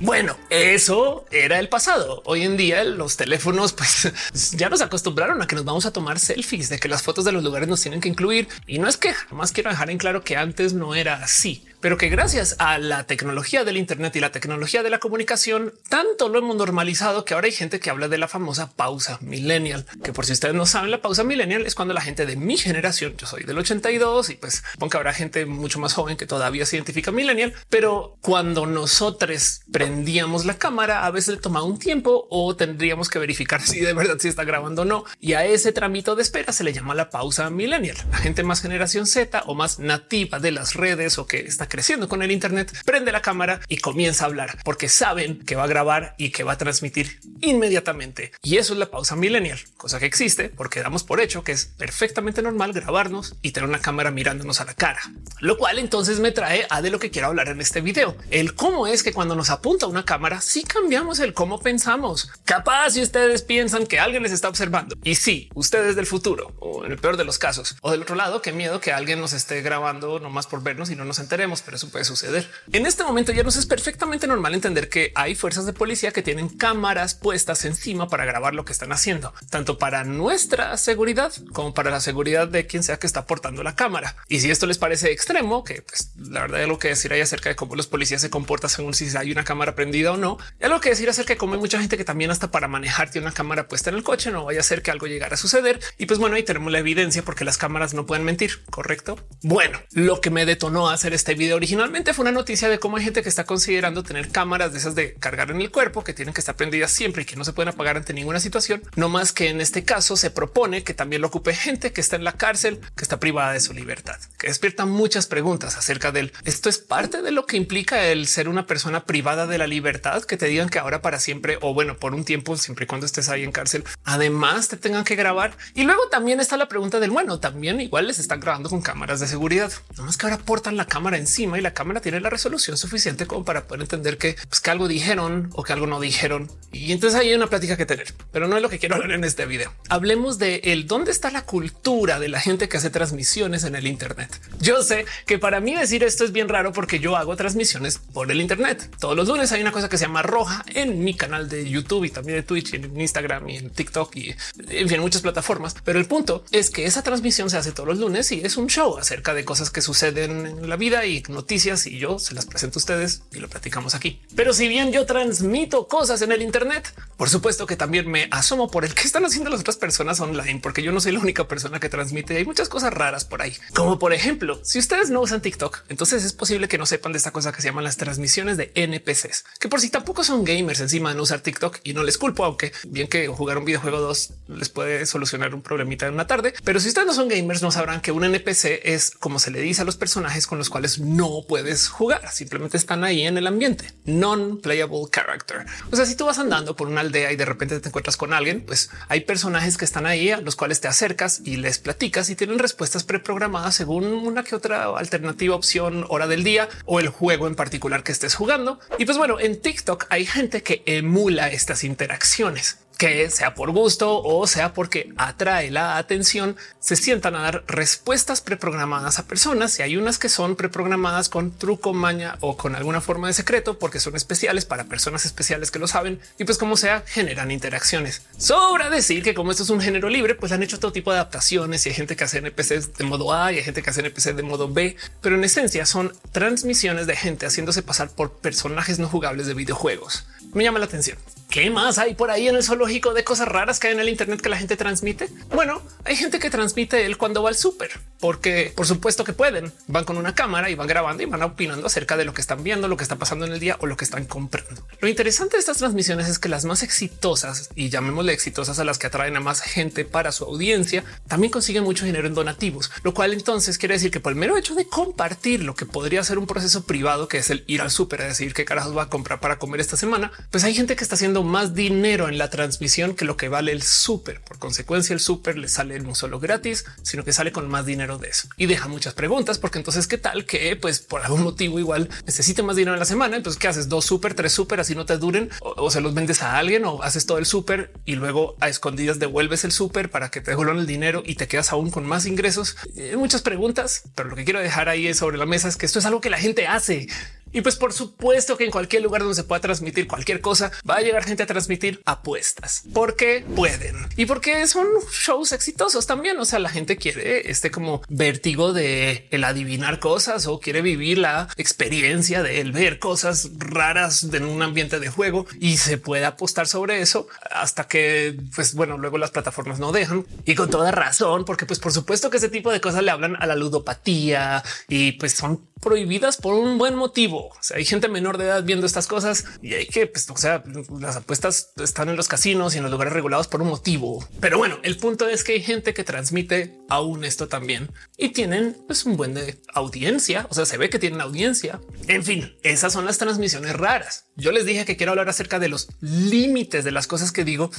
bueno, 0.00 0.36
eso 0.50 1.24
era 1.30 1.58
el 1.58 1.68
pasado. 1.68 2.22
Hoy 2.24 2.42
en 2.42 2.56
día 2.56 2.84
los 2.84 3.16
teléfonos 3.16 3.72
pues 3.72 4.12
ya 4.56 4.68
nos 4.68 4.80
acostumbraron 4.80 5.42
a 5.42 5.46
que 5.46 5.56
nos 5.56 5.64
vamos 5.64 5.86
a 5.86 5.92
tomar 5.92 6.18
selfies, 6.18 6.68
de 6.68 6.78
que 6.78 6.88
las 6.88 7.02
fotos 7.02 7.24
de 7.24 7.32
los 7.32 7.42
lugares 7.42 7.68
nos 7.68 7.80
tienen 7.80 8.00
que 8.00 8.08
incluir. 8.08 8.48
Y 8.66 8.78
no 8.78 8.88
es 8.88 8.96
que 8.96 9.12
más 9.30 9.52
quiero 9.52 9.70
dejar 9.70 9.90
en 9.90 9.98
claro 9.98 10.22
que 10.22 10.36
antes 10.36 10.72
no 10.72 10.94
era 10.94 11.22
así 11.22 11.67
pero 11.80 11.96
que 11.96 12.08
gracias 12.08 12.56
a 12.58 12.78
la 12.78 13.04
tecnología 13.04 13.64
del 13.64 13.76
Internet 13.76 14.16
y 14.16 14.20
la 14.20 14.32
tecnología 14.32 14.82
de 14.82 14.90
la 14.90 14.98
comunicación, 14.98 15.74
tanto 15.88 16.28
lo 16.28 16.38
hemos 16.38 16.56
normalizado 16.56 17.24
que 17.24 17.34
ahora 17.34 17.46
hay 17.46 17.52
gente 17.52 17.80
que 17.80 17.90
habla 17.90 18.08
de 18.08 18.18
la 18.18 18.28
famosa 18.28 18.70
pausa 18.72 19.18
millennial, 19.20 19.86
que 20.02 20.12
por 20.12 20.26
si 20.26 20.32
ustedes 20.32 20.54
no 20.54 20.66
saben, 20.66 20.90
la 20.90 21.02
pausa 21.02 21.24
millennial 21.24 21.66
es 21.66 21.74
cuando 21.74 21.94
la 21.94 22.00
gente 22.00 22.26
de 22.26 22.36
mi 22.36 22.56
generación, 22.56 23.16
yo 23.16 23.26
soy 23.26 23.44
del 23.44 23.58
82 23.58 24.30
y 24.30 24.34
pues 24.34 24.64
aunque 24.80 24.96
habrá 24.96 25.12
gente 25.12 25.46
mucho 25.46 25.78
más 25.78 25.94
joven 25.94 26.16
que 26.16 26.26
todavía 26.26 26.66
se 26.66 26.76
identifica 26.76 27.12
millennial, 27.12 27.54
pero 27.68 28.16
cuando 28.20 28.66
nosotros 28.66 29.60
prendíamos 29.70 30.44
la 30.44 30.58
cámara, 30.58 31.06
a 31.06 31.10
veces 31.10 31.36
le 31.36 31.40
tomaba 31.40 31.64
un 31.64 31.78
tiempo 31.78 32.26
o 32.30 32.56
tendríamos 32.56 33.08
que 33.08 33.18
verificar 33.18 33.62
si 33.62 33.80
de 33.80 33.92
verdad 33.92 34.16
si 34.18 34.28
está 34.28 34.44
grabando 34.44 34.82
o 34.82 34.84
no. 34.84 35.04
Y 35.20 35.34
a 35.34 35.44
ese 35.44 35.72
tramito 35.72 36.16
de 36.16 36.22
espera 36.22 36.52
se 36.52 36.64
le 36.64 36.72
llama 36.72 36.94
la 36.94 37.10
pausa 37.10 37.50
millennial. 37.50 37.96
La 38.10 38.18
gente 38.18 38.42
más 38.42 38.62
generación 38.62 39.06
Z 39.06 39.42
o 39.46 39.54
más 39.54 39.78
nativa 39.78 40.38
de 40.38 40.52
las 40.52 40.74
redes 40.74 41.18
o 41.18 41.26
que 41.26 41.40
está 41.40 41.67
creciendo 41.68 42.08
con 42.08 42.22
el 42.22 42.30
Internet, 42.30 42.72
prende 42.84 43.12
la 43.12 43.22
cámara 43.22 43.60
y 43.68 43.78
comienza 43.78 44.24
a 44.24 44.28
hablar 44.28 44.58
porque 44.64 44.88
saben 44.88 45.38
que 45.44 45.56
va 45.56 45.64
a 45.64 45.68
grabar 45.68 46.14
y 46.18 46.30
que 46.30 46.44
va 46.44 46.52
a 46.52 46.58
transmitir 46.58 47.20
inmediatamente. 47.40 48.32
Y 48.42 48.56
eso 48.56 48.72
es 48.72 48.78
la 48.78 48.90
pausa 48.90 49.16
millennial, 49.16 49.58
cosa 49.76 49.98
que 49.98 50.06
existe 50.06 50.48
porque 50.48 50.82
damos 50.82 51.04
por 51.04 51.20
hecho 51.20 51.44
que 51.44 51.52
es 51.52 51.66
perfectamente 51.66 52.42
normal 52.42 52.72
grabarnos 52.72 53.36
y 53.42 53.52
tener 53.52 53.68
una 53.68 53.80
cámara 53.80 54.10
mirándonos 54.10 54.60
a 54.60 54.64
la 54.64 54.74
cara. 54.74 55.00
Lo 55.40 55.56
cual 55.56 55.78
entonces 55.78 56.20
me 56.20 56.32
trae 56.32 56.66
a 56.70 56.82
de 56.82 56.90
lo 56.90 56.98
que 56.98 57.10
quiero 57.10 57.28
hablar 57.28 57.48
en 57.48 57.60
este 57.60 57.80
video. 57.80 58.16
El 58.30 58.54
cómo 58.54 58.86
es 58.86 59.02
que 59.02 59.12
cuando 59.12 59.34
nos 59.34 59.50
apunta 59.50 59.86
una 59.86 60.04
cámara, 60.04 60.40
si 60.40 60.60
sí 60.60 60.64
cambiamos 60.64 61.20
el 61.20 61.34
cómo 61.34 61.60
pensamos. 61.60 62.30
Capaz 62.44 62.90
si 62.90 63.02
ustedes 63.02 63.42
piensan 63.42 63.86
que 63.86 64.00
alguien 64.00 64.22
les 64.22 64.32
está 64.32 64.48
observando 64.48 64.96
y 65.04 65.14
si 65.14 65.50
ustedes 65.54 65.96
del 65.96 66.06
futuro 66.06 66.54
o 66.58 66.84
en 66.84 66.92
el 66.92 66.98
peor 66.98 67.16
de 67.16 67.24
los 67.24 67.38
casos 67.38 67.76
o 67.80 67.90
del 67.90 68.02
otro 68.02 68.16
lado, 68.16 68.42
qué 68.42 68.52
miedo 68.52 68.80
que 68.80 68.92
alguien 68.92 69.20
nos 69.20 69.32
esté 69.32 69.62
grabando 69.62 70.18
nomás 70.18 70.46
por 70.46 70.62
vernos 70.62 70.90
y 70.90 70.96
no 70.96 71.04
nos 71.04 71.18
enteremos 71.18 71.57
pero 71.62 71.76
eso 71.76 71.88
puede 71.90 72.04
suceder. 72.04 72.50
En 72.72 72.86
este 72.86 73.04
momento 73.04 73.32
ya 73.32 73.42
nos 73.42 73.56
es 73.56 73.66
perfectamente 73.66 74.26
normal 74.26 74.54
entender 74.54 74.88
que 74.88 75.12
hay 75.14 75.34
fuerzas 75.34 75.66
de 75.66 75.72
policía 75.72 76.12
que 76.12 76.22
tienen 76.22 76.48
cámaras 76.48 77.14
puestas 77.14 77.64
encima 77.64 78.08
para 78.08 78.24
grabar 78.24 78.54
lo 78.54 78.64
que 78.64 78.72
están 78.72 78.92
haciendo, 78.92 79.32
tanto 79.50 79.78
para 79.78 80.04
nuestra 80.04 80.76
seguridad 80.76 81.32
como 81.52 81.74
para 81.74 81.90
la 81.90 82.00
seguridad 82.00 82.48
de 82.48 82.66
quien 82.66 82.82
sea 82.82 82.98
que 82.98 83.06
está 83.06 83.26
portando 83.26 83.62
la 83.62 83.76
cámara. 83.76 84.16
Y 84.28 84.40
si 84.40 84.50
esto 84.50 84.66
les 84.66 84.78
parece 84.78 85.10
extremo, 85.10 85.64
que 85.64 85.82
pues, 85.82 86.12
la 86.16 86.42
verdad 86.42 86.62
es 86.62 86.68
lo 86.68 86.78
que 86.78 86.88
decir 86.88 87.12
hay 87.12 87.20
acerca 87.20 87.48
de 87.48 87.56
cómo 87.56 87.74
los 87.74 87.86
policías 87.86 88.20
se 88.20 88.30
comportan 88.30 88.70
según 88.70 88.94
si 88.94 89.08
hay 89.16 89.32
una 89.32 89.44
cámara 89.44 89.74
prendida 89.74 90.12
o 90.12 90.16
no, 90.16 90.38
hay 90.60 90.68
lo 90.68 90.80
que 90.80 90.90
decir 90.90 91.08
acerca 91.08 91.34
de 91.34 91.38
cómo 91.38 91.54
hay 91.54 91.60
mucha 91.60 91.80
gente 91.80 91.96
que 91.96 92.04
también 92.04 92.30
hasta 92.30 92.50
para 92.50 92.68
manejar 92.68 93.10
tiene 93.10 93.26
una 93.26 93.34
cámara 93.34 93.68
puesta 93.68 93.90
en 93.90 93.96
el 93.96 94.02
coche, 94.02 94.30
no 94.30 94.44
vaya 94.44 94.60
a 94.60 94.64
ser 94.64 94.82
que 94.82 94.90
algo 94.90 95.06
llegara 95.06 95.34
a 95.34 95.38
suceder. 95.38 95.80
Y 95.96 96.06
pues 96.06 96.18
bueno, 96.18 96.36
ahí 96.36 96.42
tenemos 96.42 96.70
la 96.72 96.78
evidencia 96.78 97.22
porque 97.22 97.44
las 97.44 97.58
cámaras 97.58 97.94
no 97.94 98.06
pueden 98.06 98.24
mentir, 98.24 98.64
correcto? 98.70 99.16
Bueno, 99.42 99.80
lo 99.92 100.20
que 100.20 100.30
me 100.30 100.46
detonó 100.46 100.88
a 100.88 100.94
hacer 100.94 101.14
este 101.14 101.34
video 101.34 101.47
originalmente 101.52 102.14
fue 102.14 102.22
una 102.24 102.32
noticia 102.32 102.68
de 102.68 102.78
cómo 102.78 102.96
hay 102.96 103.04
gente 103.04 103.22
que 103.22 103.28
está 103.28 103.44
considerando 103.44 104.02
tener 104.02 104.30
cámaras 104.30 104.72
de 104.72 104.78
esas 104.78 104.94
de 104.94 105.14
cargar 105.14 105.50
en 105.50 105.60
el 105.60 105.70
cuerpo 105.70 106.04
que 106.04 106.14
tienen 106.14 106.34
que 106.34 106.40
estar 106.40 106.56
prendidas 106.56 106.90
siempre 106.90 107.22
y 107.22 107.24
que 107.24 107.36
no 107.36 107.44
se 107.44 107.52
pueden 107.52 107.68
apagar 107.68 107.96
ante 107.96 108.12
ninguna 108.12 108.40
situación. 108.40 108.82
No 108.96 109.08
más 109.08 109.32
que 109.32 109.48
en 109.48 109.60
este 109.60 109.84
caso 109.84 110.16
se 110.16 110.30
propone 110.30 110.84
que 110.84 110.94
también 110.94 111.22
lo 111.22 111.28
ocupe 111.28 111.54
gente 111.54 111.92
que 111.92 112.00
está 112.00 112.16
en 112.16 112.24
la 112.24 112.32
cárcel, 112.32 112.80
que 112.96 113.02
está 113.02 113.20
privada 113.20 113.52
de 113.52 113.60
su 113.60 113.72
libertad, 113.72 114.18
que 114.38 114.48
despierta 114.48 114.86
muchas 114.86 115.26
preguntas 115.26 115.76
acerca 115.76 116.12
del 116.12 116.32
esto 116.44 116.68
es 116.68 116.78
parte 116.78 117.22
de 117.22 117.30
lo 117.30 117.46
que 117.46 117.56
implica 117.56 118.06
el 118.06 118.26
ser 118.26 118.48
una 118.48 118.66
persona 118.66 119.04
privada 119.04 119.46
de 119.46 119.58
la 119.58 119.66
libertad, 119.66 120.22
que 120.24 120.36
te 120.36 120.46
digan 120.46 120.68
que 120.68 120.78
ahora 120.78 121.02
para 121.02 121.18
siempre 121.18 121.58
o 121.60 121.74
bueno, 121.74 121.96
por 121.96 122.14
un 122.14 122.24
tiempo, 122.24 122.56
siempre 122.56 122.84
y 122.84 122.86
cuando 122.86 123.06
estés 123.06 123.28
ahí 123.28 123.44
en 123.44 123.52
cárcel, 123.52 123.84
además 124.04 124.68
te 124.68 124.76
tengan 124.76 125.04
que 125.04 125.16
grabar. 125.16 125.56
Y 125.74 125.84
luego 125.84 126.08
también 126.08 126.40
está 126.40 126.56
la 126.56 126.68
pregunta 126.68 127.00
del 127.00 127.10
bueno, 127.10 127.40
también 127.40 127.80
igual 127.80 128.06
les 128.06 128.18
están 128.18 128.40
grabando 128.40 128.68
con 128.68 128.82
cámaras 128.82 129.20
de 129.20 129.26
seguridad, 129.26 129.72
no 129.96 130.04
más 130.04 130.16
que 130.16 130.26
ahora 130.26 130.38
portan 130.38 130.76
la 130.76 130.86
cámara 130.86 131.18
en 131.18 131.26
sí 131.26 131.37
y 131.38 131.60
la 131.60 131.74
cámara 131.74 132.00
tiene 132.00 132.20
la 132.20 132.30
resolución 132.30 132.76
suficiente 132.76 133.26
como 133.26 133.44
para 133.44 133.66
poder 133.66 133.82
entender 133.82 134.18
que, 134.18 134.36
pues, 134.48 134.62
algo 134.68 134.88
dijeron 134.88 135.50
o 135.54 135.62
que 135.62 135.72
algo 135.72 135.86
no 135.86 136.00
dijeron. 136.00 136.50
Y 136.72 136.92
entonces 136.92 137.18
hay 137.18 137.32
una 137.32 137.46
plática 137.46 137.76
que 137.76 137.86
tener, 137.86 138.12
pero 138.32 138.48
no 138.48 138.56
es 138.56 138.62
lo 138.62 138.68
que 138.68 138.78
quiero 138.78 138.96
hablar 138.96 139.12
en 139.12 139.24
este 139.24 139.46
video. 139.46 139.72
Hablemos 139.88 140.38
de 140.38 140.60
el 140.64 140.86
dónde 140.86 141.10
está 141.10 141.30
la 141.30 141.42
cultura 141.42 142.18
de 142.18 142.28
la 142.28 142.40
gente 142.40 142.68
que 142.68 142.76
hace 142.76 142.90
transmisiones 142.90 143.64
en 143.64 143.74
el 143.74 143.86
Internet. 143.86 144.40
Yo 144.60 144.82
sé 144.82 145.06
que 145.26 145.38
para 145.38 145.60
mí 145.60 145.74
decir 145.74 146.02
esto 146.04 146.24
es 146.24 146.32
bien 146.32 146.48
raro 146.48 146.72
porque 146.72 146.98
yo 146.98 147.16
hago 147.16 147.36
transmisiones 147.36 147.98
por 147.98 148.30
el 148.30 148.40
Internet. 148.40 148.90
Todos 148.98 149.16
los 149.16 149.28
lunes 149.28 149.52
hay 149.52 149.62
una 149.62 149.72
cosa 149.72 149.88
que 149.88 149.96
se 149.96 150.06
llama 150.06 150.22
roja 150.22 150.64
en 150.74 151.04
mi 151.04 151.14
canal 151.14 151.48
de 151.48 151.68
YouTube 151.68 152.04
y 152.04 152.10
también 152.10 152.38
de 152.38 152.42
Twitch, 152.42 152.74
y 152.74 152.76
en 152.76 153.00
Instagram 153.00 153.48
y 153.48 153.56
en 153.56 153.70
TikTok 153.70 154.14
y 154.16 154.34
en 154.68 154.88
fin, 154.88 155.00
muchas 155.00 155.22
plataformas. 155.22 155.74
Pero 155.84 155.98
el 155.98 156.06
punto 156.06 156.44
es 156.50 156.70
que 156.70 156.84
esa 156.84 157.02
transmisión 157.02 157.48
se 157.50 157.56
hace 157.56 157.72
todos 157.72 157.88
los 157.88 157.98
lunes 157.98 158.30
y 158.32 158.40
es 158.40 158.56
un 158.56 158.66
show 158.68 158.98
acerca 158.98 159.34
de 159.34 159.44
cosas 159.44 159.70
que 159.70 159.80
suceden 159.80 160.46
en 160.46 160.68
la 160.68 160.76
vida 160.76 161.06
y 161.06 161.22
noticias 161.28 161.86
y 161.86 161.98
yo 161.98 162.18
se 162.18 162.34
las 162.34 162.46
presento 162.46 162.78
a 162.78 162.80
ustedes 162.80 163.22
y 163.32 163.38
lo 163.38 163.48
platicamos 163.48 163.94
aquí. 163.94 164.20
Pero 164.34 164.52
si 164.52 164.68
bien 164.68 164.92
yo 164.92 165.06
transmito 165.06 165.88
cosas 165.88 166.22
en 166.22 166.32
el 166.32 166.42
Internet, 166.42 166.92
por 167.16 167.28
supuesto 167.28 167.66
que 167.66 167.76
también 167.76 168.10
me 168.10 168.28
asomo 168.30 168.70
por 168.70 168.84
el 168.84 168.94
que 168.94 169.02
están 169.02 169.24
haciendo 169.24 169.50
las 169.50 169.60
otras 169.60 169.76
personas 169.76 170.20
online, 170.20 170.60
porque 170.62 170.82
yo 170.82 170.92
no 170.92 171.00
soy 171.00 171.12
la 171.12 171.20
única 171.20 171.48
persona 171.48 171.80
que 171.80 171.88
transmite. 171.88 172.36
Hay 172.36 172.44
muchas 172.44 172.68
cosas 172.68 172.92
raras 172.92 173.24
por 173.24 173.42
ahí, 173.42 173.56
como 173.74 173.98
por 173.98 174.12
ejemplo, 174.12 174.60
si 174.64 174.78
ustedes 174.78 175.10
no 175.10 175.20
usan 175.20 175.42
TikTok, 175.42 175.84
entonces 175.88 176.24
es 176.24 176.32
posible 176.32 176.68
que 176.68 176.78
no 176.78 176.86
sepan 176.86 177.12
de 177.12 177.18
esta 177.18 177.32
cosa 177.32 177.52
que 177.52 177.62
se 177.62 177.68
llaman 177.68 177.84
las 177.84 177.96
transmisiones 177.96 178.56
de 178.56 178.72
NPCs, 178.74 179.44
que 179.58 179.68
por 179.68 179.80
si 179.80 179.90
tampoco 179.90 180.24
son 180.24 180.44
gamers 180.44 180.80
encima 180.80 181.10
de 181.10 181.16
no 181.16 181.22
usar 181.22 181.40
TikTok 181.40 181.78
y 181.84 181.92
no 181.94 182.02
les 182.02 182.18
culpo, 182.18 182.44
aunque 182.44 182.72
bien 182.86 183.08
que 183.08 183.28
jugar 183.28 183.58
un 183.58 183.64
videojuego 183.64 183.98
2 184.00 184.30
les 184.48 184.68
puede 184.68 185.06
solucionar 185.06 185.54
un 185.54 185.62
problemita 185.62 186.06
en 186.06 186.14
una 186.14 186.26
tarde. 186.26 186.54
Pero 186.64 186.80
si 186.80 186.88
ustedes 186.88 187.06
no 187.06 187.14
son 187.14 187.28
gamers, 187.28 187.62
no 187.62 187.70
sabrán 187.70 188.00
que 188.00 188.12
un 188.12 188.24
NPC 188.24 188.80
es 188.84 189.10
como 189.10 189.38
se 189.38 189.50
le 189.50 189.60
dice 189.60 189.82
a 189.82 189.84
los 189.84 189.96
personajes 189.96 190.46
con 190.46 190.58
los 190.58 190.70
cuales 190.70 190.98
no 191.00 191.17
puedes 191.48 191.88
jugar. 191.88 192.30
Simplemente 192.30 192.76
están 192.76 193.02
ahí 193.02 193.26
en 193.26 193.36
el 193.38 193.46
ambiente. 193.46 193.92
Non 194.04 194.60
playable 194.60 195.06
character. 195.10 195.66
O 195.90 195.96
sea, 195.96 196.06
si 196.06 196.14
tú 196.14 196.26
vas 196.26 196.38
andando 196.38 196.76
por 196.76 196.88
una 196.88 197.00
aldea 197.00 197.32
y 197.32 197.36
de 197.36 197.44
repente 197.44 197.80
te 197.80 197.88
encuentras 197.88 198.16
con 198.16 198.32
alguien, 198.32 198.62
pues 198.64 198.90
hay 199.08 199.22
personajes 199.22 199.76
que 199.76 199.84
están 199.84 200.06
ahí 200.06 200.30
a 200.30 200.40
los 200.40 200.56
cuales 200.56 200.80
te 200.80 200.88
acercas 200.88 201.42
y 201.44 201.56
les 201.56 201.78
platicas 201.78 202.30
y 202.30 202.36
tienen 202.36 202.58
respuestas 202.58 203.04
preprogramadas 203.04 203.74
según 203.74 204.04
una 204.04 204.44
que 204.44 204.54
otra 204.54 204.84
alternativa 204.96 205.54
opción, 205.54 206.06
hora 206.08 206.26
del 206.26 206.44
día 206.44 206.68
o 206.84 207.00
el 207.00 207.08
juego 207.08 207.46
en 207.46 207.54
particular 207.54 208.02
que 208.02 208.12
estés 208.12 208.34
jugando. 208.34 208.78
Y 208.98 209.04
pues 209.04 209.18
bueno, 209.18 209.40
en 209.40 209.60
TikTok 209.60 210.06
hay 210.10 210.26
gente 210.26 210.62
que 210.62 210.82
emula 210.86 211.48
estas 211.50 211.84
interacciones 211.84 212.78
que 212.98 213.30
sea 213.30 213.54
por 213.54 213.70
gusto 213.70 214.20
o 214.20 214.46
sea 214.48 214.74
porque 214.74 215.12
atrae 215.16 215.70
la 215.70 215.98
atención, 215.98 216.56
se 216.80 216.96
sientan 216.96 217.36
a 217.36 217.42
dar 217.42 217.64
respuestas 217.68 218.40
preprogramadas 218.40 219.20
a 219.20 219.26
personas 219.26 219.78
y 219.78 219.82
hay 219.82 219.96
unas 219.96 220.18
que 220.18 220.28
son 220.28 220.56
preprogramadas 220.56 221.28
con 221.28 221.56
truco, 221.56 221.94
maña 221.94 222.36
o 222.40 222.56
con 222.56 222.74
alguna 222.74 223.00
forma 223.00 223.28
de 223.28 223.34
secreto 223.34 223.78
porque 223.78 224.00
son 224.00 224.16
especiales 224.16 224.64
para 224.64 224.84
personas 224.84 225.24
especiales 225.24 225.70
que 225.70 225.78
lo 225.78 225.86
saben 225.86 226.20
y 226.38 226.44
pues 226.44 226.58
como 226.58 226.76
sea 226.76 227.04
generan 227.06 227.52
interacciones. 227.52 228.22
Sobra 228.36 228.90
decir 228.90 229.22
que 229.22 229.32
como 229.32 229.52
esto 229.52 229.62
es 229.62 229.70
un 229.70 229.80
género 229.80 230.08
libre, 230.08 230.34
pues 230.34 230.50
han 230.50 230.64
hecho 230.64 230.80
todo 230.80 230.92
tipo 230.92 231.12
de 231.12 231.18
adaptaciones 231.18 231.86
y 231.86 231.90
hay 231.90 231.94
gente 231.94 232.16
que 232.16 232.24
hace 232.24 232.38
NPCs 232.38 232.94
de 232.94 233.04
modo 233.04 233.32
A 233.32 233.52
y 233.52 233.58
hay 233.58 233.62
gente 233.62 233.80
que 233.80 233.90
hace 233.90 234.00
NPCs 234.00 234.36
de 234.36 234.42
modo 234.42 234.68
B, 234.68 234.96
pero 235.20 235.36
en 235.36 235.44
esencia 235.44 235.86
son 235.86 236.12
transmisiones 236.32 237.06
de 237.06 237.14
gente 237.14 237.46
haciéndose 237.46 237.84
pasar 237.84 238.10
por 238.10 238.32
personajes 238.32 238.98
no 238.98 239.08
jugables 239.08 239.46
de 239.46 239.54
videojuegos. 239.54 240.26
Me 240.52 240.64
llama 240.64 240.80
la 240.80 240.86
atención. 240.86 241.16
¿Qué 241.50 241.70
más 241.70 241.96
hay 241.96 242.14
por 242.14 242.30
ahí 242.30 242.46
en 242.46 242.56
el 242.56 242.62
zoológico 242.62 243.14
de 243.14 243.24
cosas 243.24 243.48
raras 243.48 243.78
que 243.78 243.86
hay 243.86 243.94
en 243.94 244.00
el 244.00 244.10
Internet 244.10 244.42
que 244.42 244.50
la 244.50 244.58
gente 244.58 244.76
transmite? 244.76 245.30
Bueno, 245.48 245.80
hay 246.04 246.14
gente 246.14 246.38
que 246.38 246.50
transmite 246.50 247.06
él 247.06 247.16
cuando 247.16 247.42
va 247.42 247.48
al 247.48 247.56
súper, 247.56 248.00
porque 248.20 248.70
por 248.76 248.86
supuesto 248.86 249.24
que 249.24 249.32
pueden. 249.32 249.72
Van 249.86 250.04
con 250.04 250.18
una 250.18 250.34
cámara 250.34 250.68
y 250.68 250.74
van 250.74 250.86
grabando 250.86 251.22
y 251.22 251.26
van 251.26 251.42
opinando 251.42 251.86
acerca 251.86 252.18
de 252.18 252.26
lo 252.26 252.34
que 252.34 252.42
están 252.42 252.62
viendo, 252.62 252.86
lo 252.86 252.98
que 252.98 253.02
está 253.02 253.16
pasando 253.16 253.46
en 253.46 253.52
el 253.52 253.60
día 253.60 253.78
o 253.80 253.86
lo 253.86 253.96
que 253.96 254.04
están 254.04 254.26
comprando. 254.26 254.86
Lo 255.00 255.08
interesante 255.08 255.56
de 255.56 255.60
estas 255.60 255.78
transmisiones 255.78 256.28
es 256.28 256.38
que 256.38 256.50
las 256.50 256.66
más 256.66 256.82
exitosas 256.82 257.70
y 257.74 257.88
llamémosle 257.88 258.34
exitosas 258.34 258.78
a 258.78 258.84
las 258.84 258.98
que 258.98 259.06
atraen 259.06 259.36
a 259.36 259.40
más 259.40 259.62
gente 259.62 260.04
para 260.04 260.32
su 260.32 260.44
audiencia 260.44 261.02
también 261.28 261.50
consiguen 261.50 261.84
mucho 261.84 262.04
dinero 262.04 262.26
en 262.26 262.34
donativos, 262.34 262.90
lo 263.04 263.14
cual 263.14 263.32
entonces 263.32 263.78
quiere 263.78 263.94
decir 263.94 264.10
que 264.10 264.20
por 264.20 264.32
el 264.32 264.38
mero 264.38 264.58
hecho 264.58 264.74
de 264.74 264.86
compartir 264.86 265.64
lo 265.64 265.74
que 265.74 265.86
podría 265.86 266.22
ser 266.24 266.36
un 266.36 266.46
proceso 266.46 266.84
privado, 266.84 267.26
que 267.26 267.38
es 267.38 267.48
el 267.48 267.64
ir 267.66 267.80
al 267.80 267.90
súper 267.90 268.20
a 268.20 268.26
decir 268.26 268.52
qué 268.52 268.66
carajos 268.66 268.94
va 268.94 269.04
a 269.04 269.08
comprar 269.08 269.40
para 269.40 269.58
comer 269.58 269.80
esta 269.80 269.96
semana, 269.96 270.30
pues 270.50 270.64
hay 270.64 270.74
gente 270.74 270.94
que 270.94 271.04
está 271.04 271.14
haciendo 271.14 271.37
más 271.44 271.74
dinero 271.74 272.28
en 272.28 272.38
la 272.38 272.50
transmisión 272.50 273.14
que 273.14 273.24
lo 273.24 273.36
que 273.36 273.48
vale 273.48 273.72
el 273.72 273.82
súper. 273.82 274.40
Por 274.40 274.58
consecuencia, 274.58 275.14
el 275.14 275.20
súper 275.20 275.58
le 275.58 275.68
sale 275.68 275.98
no 276.00 276.14
solo 276.14 276.40
gratis, 276.40 276.84
sino 277.02 277.24
que 277.24 277.32
sale 277.32 277.52
con 277.52 277.68
más 277.68 277.86
dinero 277.86 278.18
de 278.18 278.28
eso 278.28 278.48
y 278.56 278.66
deja 278.66 278.88
muchas 278.88 279.14
preguntas, 279.14 279.58
porque 279.58 279.78
entonces 279.78 280.06
qué 280.06 280.18
tal 280.18 280.44
que 280.44 280.76
pues 280.76 281.00
por 281.00 281.22
algún 281.22 281.42
motivo 281.42 281.78
igual 281.78 282.08
necesite 282.26 282.62
más 282.62 282.76
dinero 282.76 282.94
en 282.94 283.00
la 283.00 283.06
semana. 283.06 283.36
Entonces, 283.36 283.58
¿qué 283.58 283.68
haces? 283.68 283.88
Dos 283.88 284.04
súper, 284.04 284.34
tres 284.34 284.52
súper, 284.52 284.80
así 284.80 284.94
no 284.94 285.06
te 285.06 285.16
duren 285.16 285.50
o, 285.60 285.90
se 285.90 286.00
los 286.00 286.14
vendes 286.14 286.42
a 286.42 286.58
alguien 286.58 286.84
o 286.84 287.02
haces 287.02 287.26
todo 287.26 287.38
el 287.38 287.46
súper 287.46 287.92
y 288.04 288.16
luego 288.16 288.56
a 288.60 288.68
escondidas 288.68 289.18
devuelves 289.18 289.64
el 289.64 289.72
súper 289.72 290.10
para 290.10 290.30
que 290.30 290.40
te 290.40 290.50
devuelvan 290.50 290.78
el 290.78 290.86
dinero 290.86 291.22
y 291.24 291.36
te 291.36 291.48
quedas 291.48 291.72
aún 291.72 291.90
con 291.90 292.06
más 292.06 292.26
ingresos. 292.26 292.76
Eh, 292.96 293.16
muchas 293.16 293.42
preguntas, 293.42 294.02
pero 294.14 294.28
lo 294.28 294.36
que 294.36 294.44
quiero 294.44 294.60
dejar 294.60 294.88
ahí 294.88 295.12
sobre 295.14 295.38
la 295.38 295.46
mesa 295.46 295.68
es 295.68 295.76
que 295.76 295.86
esto 295.86 295.98
es 295.98 296.06
algo 296.06 296.20
que 296.20 296.30
la 296.30 296.38
gente 296.38 296.66
hace. 296.66 297.08
Y 297.52 297.60
pues 297.60 297.76
por 297.76 297.92
supuesto 297.92 298.56
que 298.56 298.64
en 298.64 298.70
cualquier 298.70 299.02
lugar 299.02 299.22
donde 299.22 299.34
se 299.34 299.44
pueda 299.44 299.60
transmitir 299.60 300.06
cualquier 300.06 300.40
cosa, 300.40 300.70
va 300.88 300.96
a 300.96 301.00
llegar 301.00 301.24
gente 301.24 301.42
a 301.42 301.46
transmitir 301.46 302.02
apuestas. 302.04 302.82
Porque 302.92 303.44
pueden 303.54 304.06
y 304.16 304.26
porque 304.26 304.66
son 304.66 304.86
shows 305.12 305.52
exitosos 305.52 306.06
también. 306.06 306.38
O 306.38 306.44
sea, 306.44 306.58
la 306.58 306.68
gente 306.68 306.96
quiere 306.96 307.50
este 307.50 307.70
como 307.70 308.02
vértigo 308.08 308.72
de 308.72 309.28
el 309.30 309.44
adivinar 309.44 309.98
cosas 309.98 310.46
o 310.46 310.60
quiere 310.60 310.82
vivir 310.82 311.18
la 311.18 311.48
experiencia 311.56 312.42
de 312.42 312.60
el 312.60 312.72
ver 312.72 312.98
cosas 312.98 313.50
raras 313.58 314.24
en 314.32 314.44
un 314.44 314.62
ambiente 314.62 315.00
de 315.00 315.08
juego 315.08 315.46
y 315.60 315.76
se 315.78 315.98
puede 315.98 316.24
apostar 316.24 316.66
sobre 316.66 317.00
eso 317.00 317.28
hasta 317.50 317.86
que, 317.86 318.38
pues 318.54 318.74
bueno, 318.74 318.98
luego 318.98 319.18
las 319.18 319.30
plataformas 319.30 319.78
no 319.78 319.92
dejan. 319.92 320.26
Y 320.44 320.54
con 320.54 320.70
toda 320.70 320.90
razón, 320.90 321.44
porque 321.44 321.66
pues 321.66 321.78
por 321.78 321.92
supuesto 321.92 322.30
que 322.30 322.38
ese 322.38 322.48
tipo 322.48 322.72
de 322.72 322.80
cosas 322.80 323.02
le 323.02 323.10
hablan 323.10 323.36
a 323.36 323.46
la 323.46 323.56
ludopatía 323.56 324.62
y 324.88 325.12
pues 325.12 325.32
son 325.32 325.67
prohibidas 325.80 326.36
por 326.36 326.54
un 326.54 326.78
buen 326.78 326.94
motivo. 326.94 327.48
O 327.48 327.62
sea, 327.62 327.76
hay 327.76 327.84
gente 327.84 328.08
menor 328.08 328.38
de 328.38 328.46
edad 328.46 328.64
viendo 328.64 328.86
estas 328.86 329.06
cosas 329.06 329.44
y 329.62 329.74
hay 329.74 329.86
que, 329.86 330.06
pues, 330.06 330.28
o 330.30 330.36
sea, 330.36 330.62
las 331.00 331.16
apuestas 331.16 331.72
están 331.82 332.08
en 332.08 332.16
los 332.16 332.28
casinos 332.28 332.74
y 332.74 332.78
en 332.78 332.84
los 332.84 332.92
lugares 332.92 333.12
regulados 333.12 333.48
por 333.48 333.62
un 333.62 333.68
motivo. 333.68 334.26
Pero 334.40 334.58
bueno, 334.58 334.78
el 334.82 334.96
punto 334.96 335.28
es 335.28 335.44
que 335.44 335.52
hay 335.52 335.62
gente 335.62 335.94
que 335.94 336.04
transmite 336.04 336.78
aún 336.88 337.24
esto 337.24 337.48
también 337.48 337.90
y 338.16 338.30
tienen 338.30 338.76
pues 338.86 339.04
un 339.04 339.16
buen 339.16 339.34
de 339.34 339.60
audiencia. 339.72 340.46
O 340.50 340.54
sea, 340.54 340.66
se 340.66 340.78
ve 340.78 340.90
que 340.90 340.98
tienen 340.98 341.20
audiencia. 341.20 341.80
En 342.06 342.24
fin, 342.24 342.56
esas 342.62 342.92
son 342.92 343.04
las 343.04 343.18
transmisiones 343.18 343.74
raras. 343.74 344.27
Yo 344.40 344.52
les 344.52 344.64
dije 344.64 344.84
que 344.84 344.96
quiero 344.96 345.10
hablar 345.10 345.28
acerca 345.28 345.58
de 345.58 345.68
los 345.68 345.88
límites 346.00 346.84
de 346.84 346.92
las 346.92 347.08
cosas 347.08 347.32
que 347.32 347.42
digo. 347.42 347.72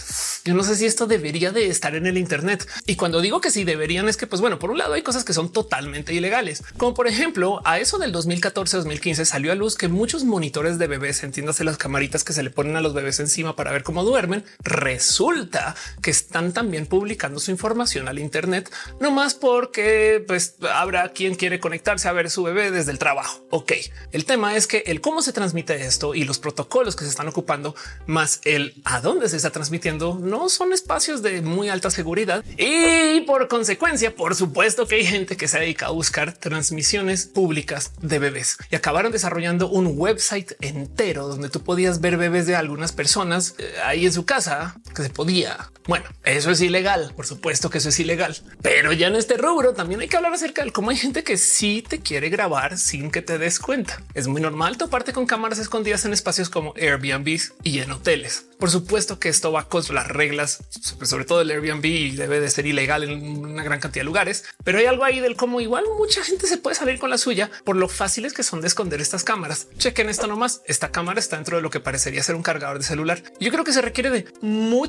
Yo 0.44 0.54
no 0.54 0.66
sé 0.66 0.75
si 0.75 0.86
esto 0.86 1.08
debería 1.08 1.51
de 1.51 1.68
estar 1.68 1.96
en 1.96 2.06
el 2.06 2.18
Internet. 2.18 2.68
Y 2.86 2.98
cuando 2.98 3.22
digo 3.22 3.39
que 3.39 3.50
sí 3.50 3.63
deberían 3.63 4.10
es 4.10 4.18
que, 4.18 4.28
pues 4.28 4.42
bueno, 4.42 4.60
por 4.60 4.70
un 4.70 4.78
lado 4.78 4.94
hay 4.94 5.01
cosas 5.01 5.24
que 5.24 5.32
son 5.32 5.54
totalmente 5.54 6.13
ilegales, 6.13 6.62
como 6.75 6.94
por 6.94 7.08
ejemplo 7.08 7.62
a 7.63 7.80
eso 7.80 7.98
del 7.98 8.13
2014-2015 8.13 9.24
salió 9.24 9.54
a 9.54 9.56
luz 9.56 9.78
que 9.78 9.88
muchos 9.88 10.25
monitores 10.25 10.78
de 10.78 10.88
bebés, 10.88 11.24
entiéndase 11.24 11.63
las 11.63 11.78
camaritas 11.78 12.25
que 12.25 12.34
se 12.34 12.44
le 12.44 12.50
ponen 12.50 12.75
a 12.75 12.82
los 12.82 12.94
bebés 12.94 13.22
encima 13.22 13.56
para 13.56 13.72
ver 13.72 13.84
cómo 13.84 14.04
duermen, 14.04 14.44
resulta 14.62 15.78
que 16.01 16.12
están 16.12 16.51
también 16.51 16.88
publicando 16.88 17.39
su 17.39 17.51
información 17.51 18.10
al 18.10 18.20
Internet, 18.20 18.70
no 19.00 19.12
más 19.12 19.34
porque 19.34 20.22
pues 20.28 20.56
habrá 20.74 21.13
quien 21.13 21.36
quiere 21.36 21.62
conectarse 21.62 22.10
a 22.10 22.12
ver 22.12 22.30
su 22.30 22.44
bebé 22.44 22.70
desde 22.70 22.92
el 22.92 23.00
trabajo. 23.00 23.46
Ok, 23.50 23.72
el 24.12 24.25
tema 24.25 24.58
es 24.58 24.68
que 24.68 24.84
el 24.88 25.00
cómo 25.00 25.22
se 25.22 25.32
transmite 25.32 25.86
esto 25.86 26.16
y 26.16 26.25
los 26.25 26.39
protocolos 26.50 26.96
que 26.96 27.03
se 27.03 27.12
están 27.12 27.27
ocupando, 27.27 27.75
más 28.08 28.41
el 28.44 28.74
a 28.84 29.01
dónde 29.01 29.29
se 29.29 29.38
está 29.38 29.51
transmitiendo, 29.51 30.18
no 30.20 30.50
son 30.50 30.74
espacios 30.74 31.22
de 31.22 31.44
muy 31.44 31.70
alta 31.70 31.91
seguridad. 31.91 32.44
Y 32.58 33.22
por 33.22 33.48
consecuencia, 33.48 34.15
por 34.15 34.36
supuesto 34.36 34.88
que 34.88 34.96
hay 34.96 35.06
gente 35.06 35.38
que 35.38 35.48
se 35.48 35.60
dedica 35.60 35.86
a 35.86 35.91
buscar 35.91 36.34
transmisiones 36.34 37.27
públicas 37.27 37.91
de 38.01 38.18
bebés. 38.18 38.58
Y 38.72 38.75
acabaron 38.75 39.12
desarrollando 39.12 39.70
un 39.70 39.94
website 39.96 40.53
entero 40.62 41.27
donde 41.27 41.50
tú 41.50 41.62
podías 41.62 42.01
ver 42.01 42.18
bebés 42.18 42.48
de 42.48 42.56
algunas 42.56 42.94
personas 42.94 43.53
eh, 43.60 43.72
ahí 43.86 44.08
en 44.08 44.13
su 44.13 44.25
casa 44.25 44.75
que 45.00 45.08
se 45.08 45.10
podía. 45.10 45.72
Bueno, 45.88 46.06
eso 46.24 46.51
es 46.51 46.62
ilegal. 46.62 47.13
Por 47.15 47.25
supuesto 47.25 47.70
que 47.70 47.79
eso 47.79 47.89
es 47.89 48.00
ilegal, 48.00 48.38
pero 48.62 48.91
ya 48.94 49.08
en 49.08 49.15
este 49.15 49.38
rubro 49.38 49.74
también 49.74 50.01
hay 50.01 50.08
que 50.08 50.18
hablar 50.18 50.34
acerca 50.34 50.63
de 50.63 50.72
cómo 50.72 50.91
hay 50.91 50.98
gente 50.98 51.24
que 51.24 51.38
sí 51.38 51.84
te 51.88 52.01
quiere 52.01 52.29
grabar 52.29 52.77
sin 52.77 53.12
que 53.12 53.22
te 53.22 53.38
des 53.38 53.60
cuenta. 53.60 54.01
Es 54.13 54.27
muy 54.27 54.41
normal 54.41 54.77
toparte 54.77 55.13
con 55.13 55.25
cámaras 55.25 55.58
escondidas 55.58 56.06
en 56.06 56.13
espacios 56.13 56.50
como 56.50 56.74
Airbnb 56.75 57.39
y 57.63 57.79
en 57.79 57.91
hoteles. 57.91 58.46
Por 58.60 58.70
supuesto 58.70 59.20
que 59.20 59.29
esto 59.29 59.53
va 59.53 59.70
contra 59.70 59.96
las 59.96 60.10
reglas, 60.10 60.60
sobre 61.01 61.24
todo 61.24 61.41
el 61.41 61.50
Airbnb 61.50 61.86
y 61.86 62.12
debe 62.12 62.41
de 62.41 62.50
ser 62.50 62.65
ilegal 62.65 63.03
en 63.03 63.39
una 63.39 63.63
gran 63.63 63.79
cantidad 63.79 64.01
de 64.01 64.06
lugares, 64.06 64.44
pero 64.65 64.79
hay 64.79 64.86
algo 64.86 65.06
ahí 65.06 65.22
del 65.22 65.38
cómo 65.38 65.62
igual 65.62 65.86
mucha 65.98 66.22
gente 66.24 66.46
se 66.46 66.58
puede 66.58 66.75
salir 66.75 67.00
con 67.00 67.10
la 67.10 67.18
suya 67.18 67.50
por 67.63 67.77
lo 67.77 67.88
fáciles 67.88 68.34
que 68.34 68.44
son 68.44 68.60
de 68.60 68.68
esconder 68.68 69.00
estas 69.00 69.24
cámaras. 69.24 69.68
Chequen 69.77 70.10
esto 70.10 70.27
nomás. 70.27 70.62
Esta 70.65 70.91
cámara 70.91 71.22
está 71.22 71.38
dentro 71.38 71.56
de 71.56 71.63
lo 71.63 71.70
que 71.70 71.79
parecería 71.79 72.22
ser 72.22 72.36
un 72.36 72.44
cargador 72.44 72.79
de 72.79 72.84
celular. 72.84 73.24
Yo 73.39 73.50
creo 73.50 73.63
que 73.63 73.72
se 73.72 73.82
requiere 73.82 74.10
de 74.10 74.25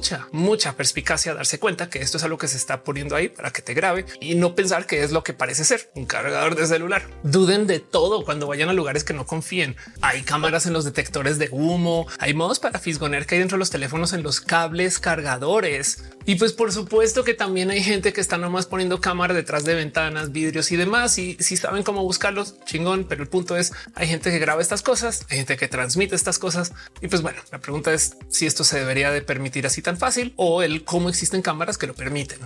mucha, 0.00 0.28
mucha 0.32 0.76
perspicacia 0.76 1.34
darse 1.34 1.58
cuenta 1.58 1.90
que 1.90 1.98
esto 1.98 2.16
es 2.16 2.24
algo 2.24 2.38
que 2.38 2.48
se 2.48 2.56
está 2.56 2.84
poniendo 2.84 3.16
ahí 3.16 3.28
para 3.28 3.50
que 3.50 3.60
te 3.60 3.74
grabe 3.74 4.06
y 4.18 4.34
no 4.34 4.54
pensar 4.54 4.86
que 4.86 5.02
es 5.02 5.12
lo 5.12 5.22
que 5.22 5.34
parece 5.34 5.62
ser 5.62 5.90
un 5.94 6.06
cargador 6.06 6.54
de 6.54 6.66
celular. 6.66 7.02
Duden 7.22 7.66
de 7.66 7.80
todo 7.80 8.24
cuando 8.24 8.46
vayan 8.46 8.70
a 8.70 8.72
lugares 8.72 9.04
que 9.04 9.12
no 9.12 9.26
confíen. 9.26 9.76
Hay 10.00 10.22
cámaras 10.22 10.64
en 10.64 10.72
los 10.72 10.86
detectores 10.86 11.38
de 11.38 11.50
humo, 11.52 12.06
hay 12.18 12.32
modos 12.32 12.60
para 12.60 12.78
fisgonear 12.78 13.26
que 13.26 13.34
hay 13.34 13.40
dentro 13.40 13.56
de 13.56 13.58
los 13.58 13.68
teléfonos 13.68 14.14
en 14.14 14.22
los 14.22 14.40
cables 14.40 14.98
cargadores. 14.98 16.02
Y 16.24 16.36
pues 16.36 16.54
por 16.54 16.72
supuesto 16.72 17.22
que 17.22 17.34
también 17.34 17.70
hay 17.70 17.82
gente 17.82 18.14
que 18.14 18.22
está 18.22 18.38
nomás 18.38 18.64
poniendo 18.64 19.02
cámara 19.02 19.34
detrás 19.34 19.64
de 19.64 19.74
ventanas, 19.74 20.32
vidrios 20.32 20.72
y 20.72 20.76
demás. 20.76 21.18
Y 21.18 21.36
si 21.40 21.58
saben 21.58 21.82
cómo 21.82 22.04
buscarlos, 22.04 22.56
chingón. 22.64 23.04
Pero 23.04 23.22
el 23.22 23.28
punto 23.28 23.58
es, 23.58 23.72
hay 23.94 24.06
gente 24.06 24.30
que 24.30 24.38
graba 24.38 24.62
estas 24.62 24.80
cosas, 24.80 25.26
hay 25.28 25.38
gente 25.38 25.58
que 25.58 25.68
transmite 25.68 26.14
estas 26.14 26.38
cosas. 26.38 26.72
Y 27.02 27.08
pues 27.08 27.20
bueno, 27.20 27.42
la 27.52 27.58
pregunta 27.58 27.92
es 27.92 28.16
si 28.28 28.46
esto 28.46 28.64
se 28.64 28.78
debería 28.78 29.10
de 29.10 29.20
permitir 29.20 29.66
así 29.66 29.82
tan 29.90 29.98
fácil 29.98 30.32
o 30.36 30.62
el 30.62 30.84
cómo 30.84 31.08
existen 31.08 31.42
cámaras 31.42 31.76
que 31.76 31.88
lo 31.88 31.94
permiten. 31.94 32.38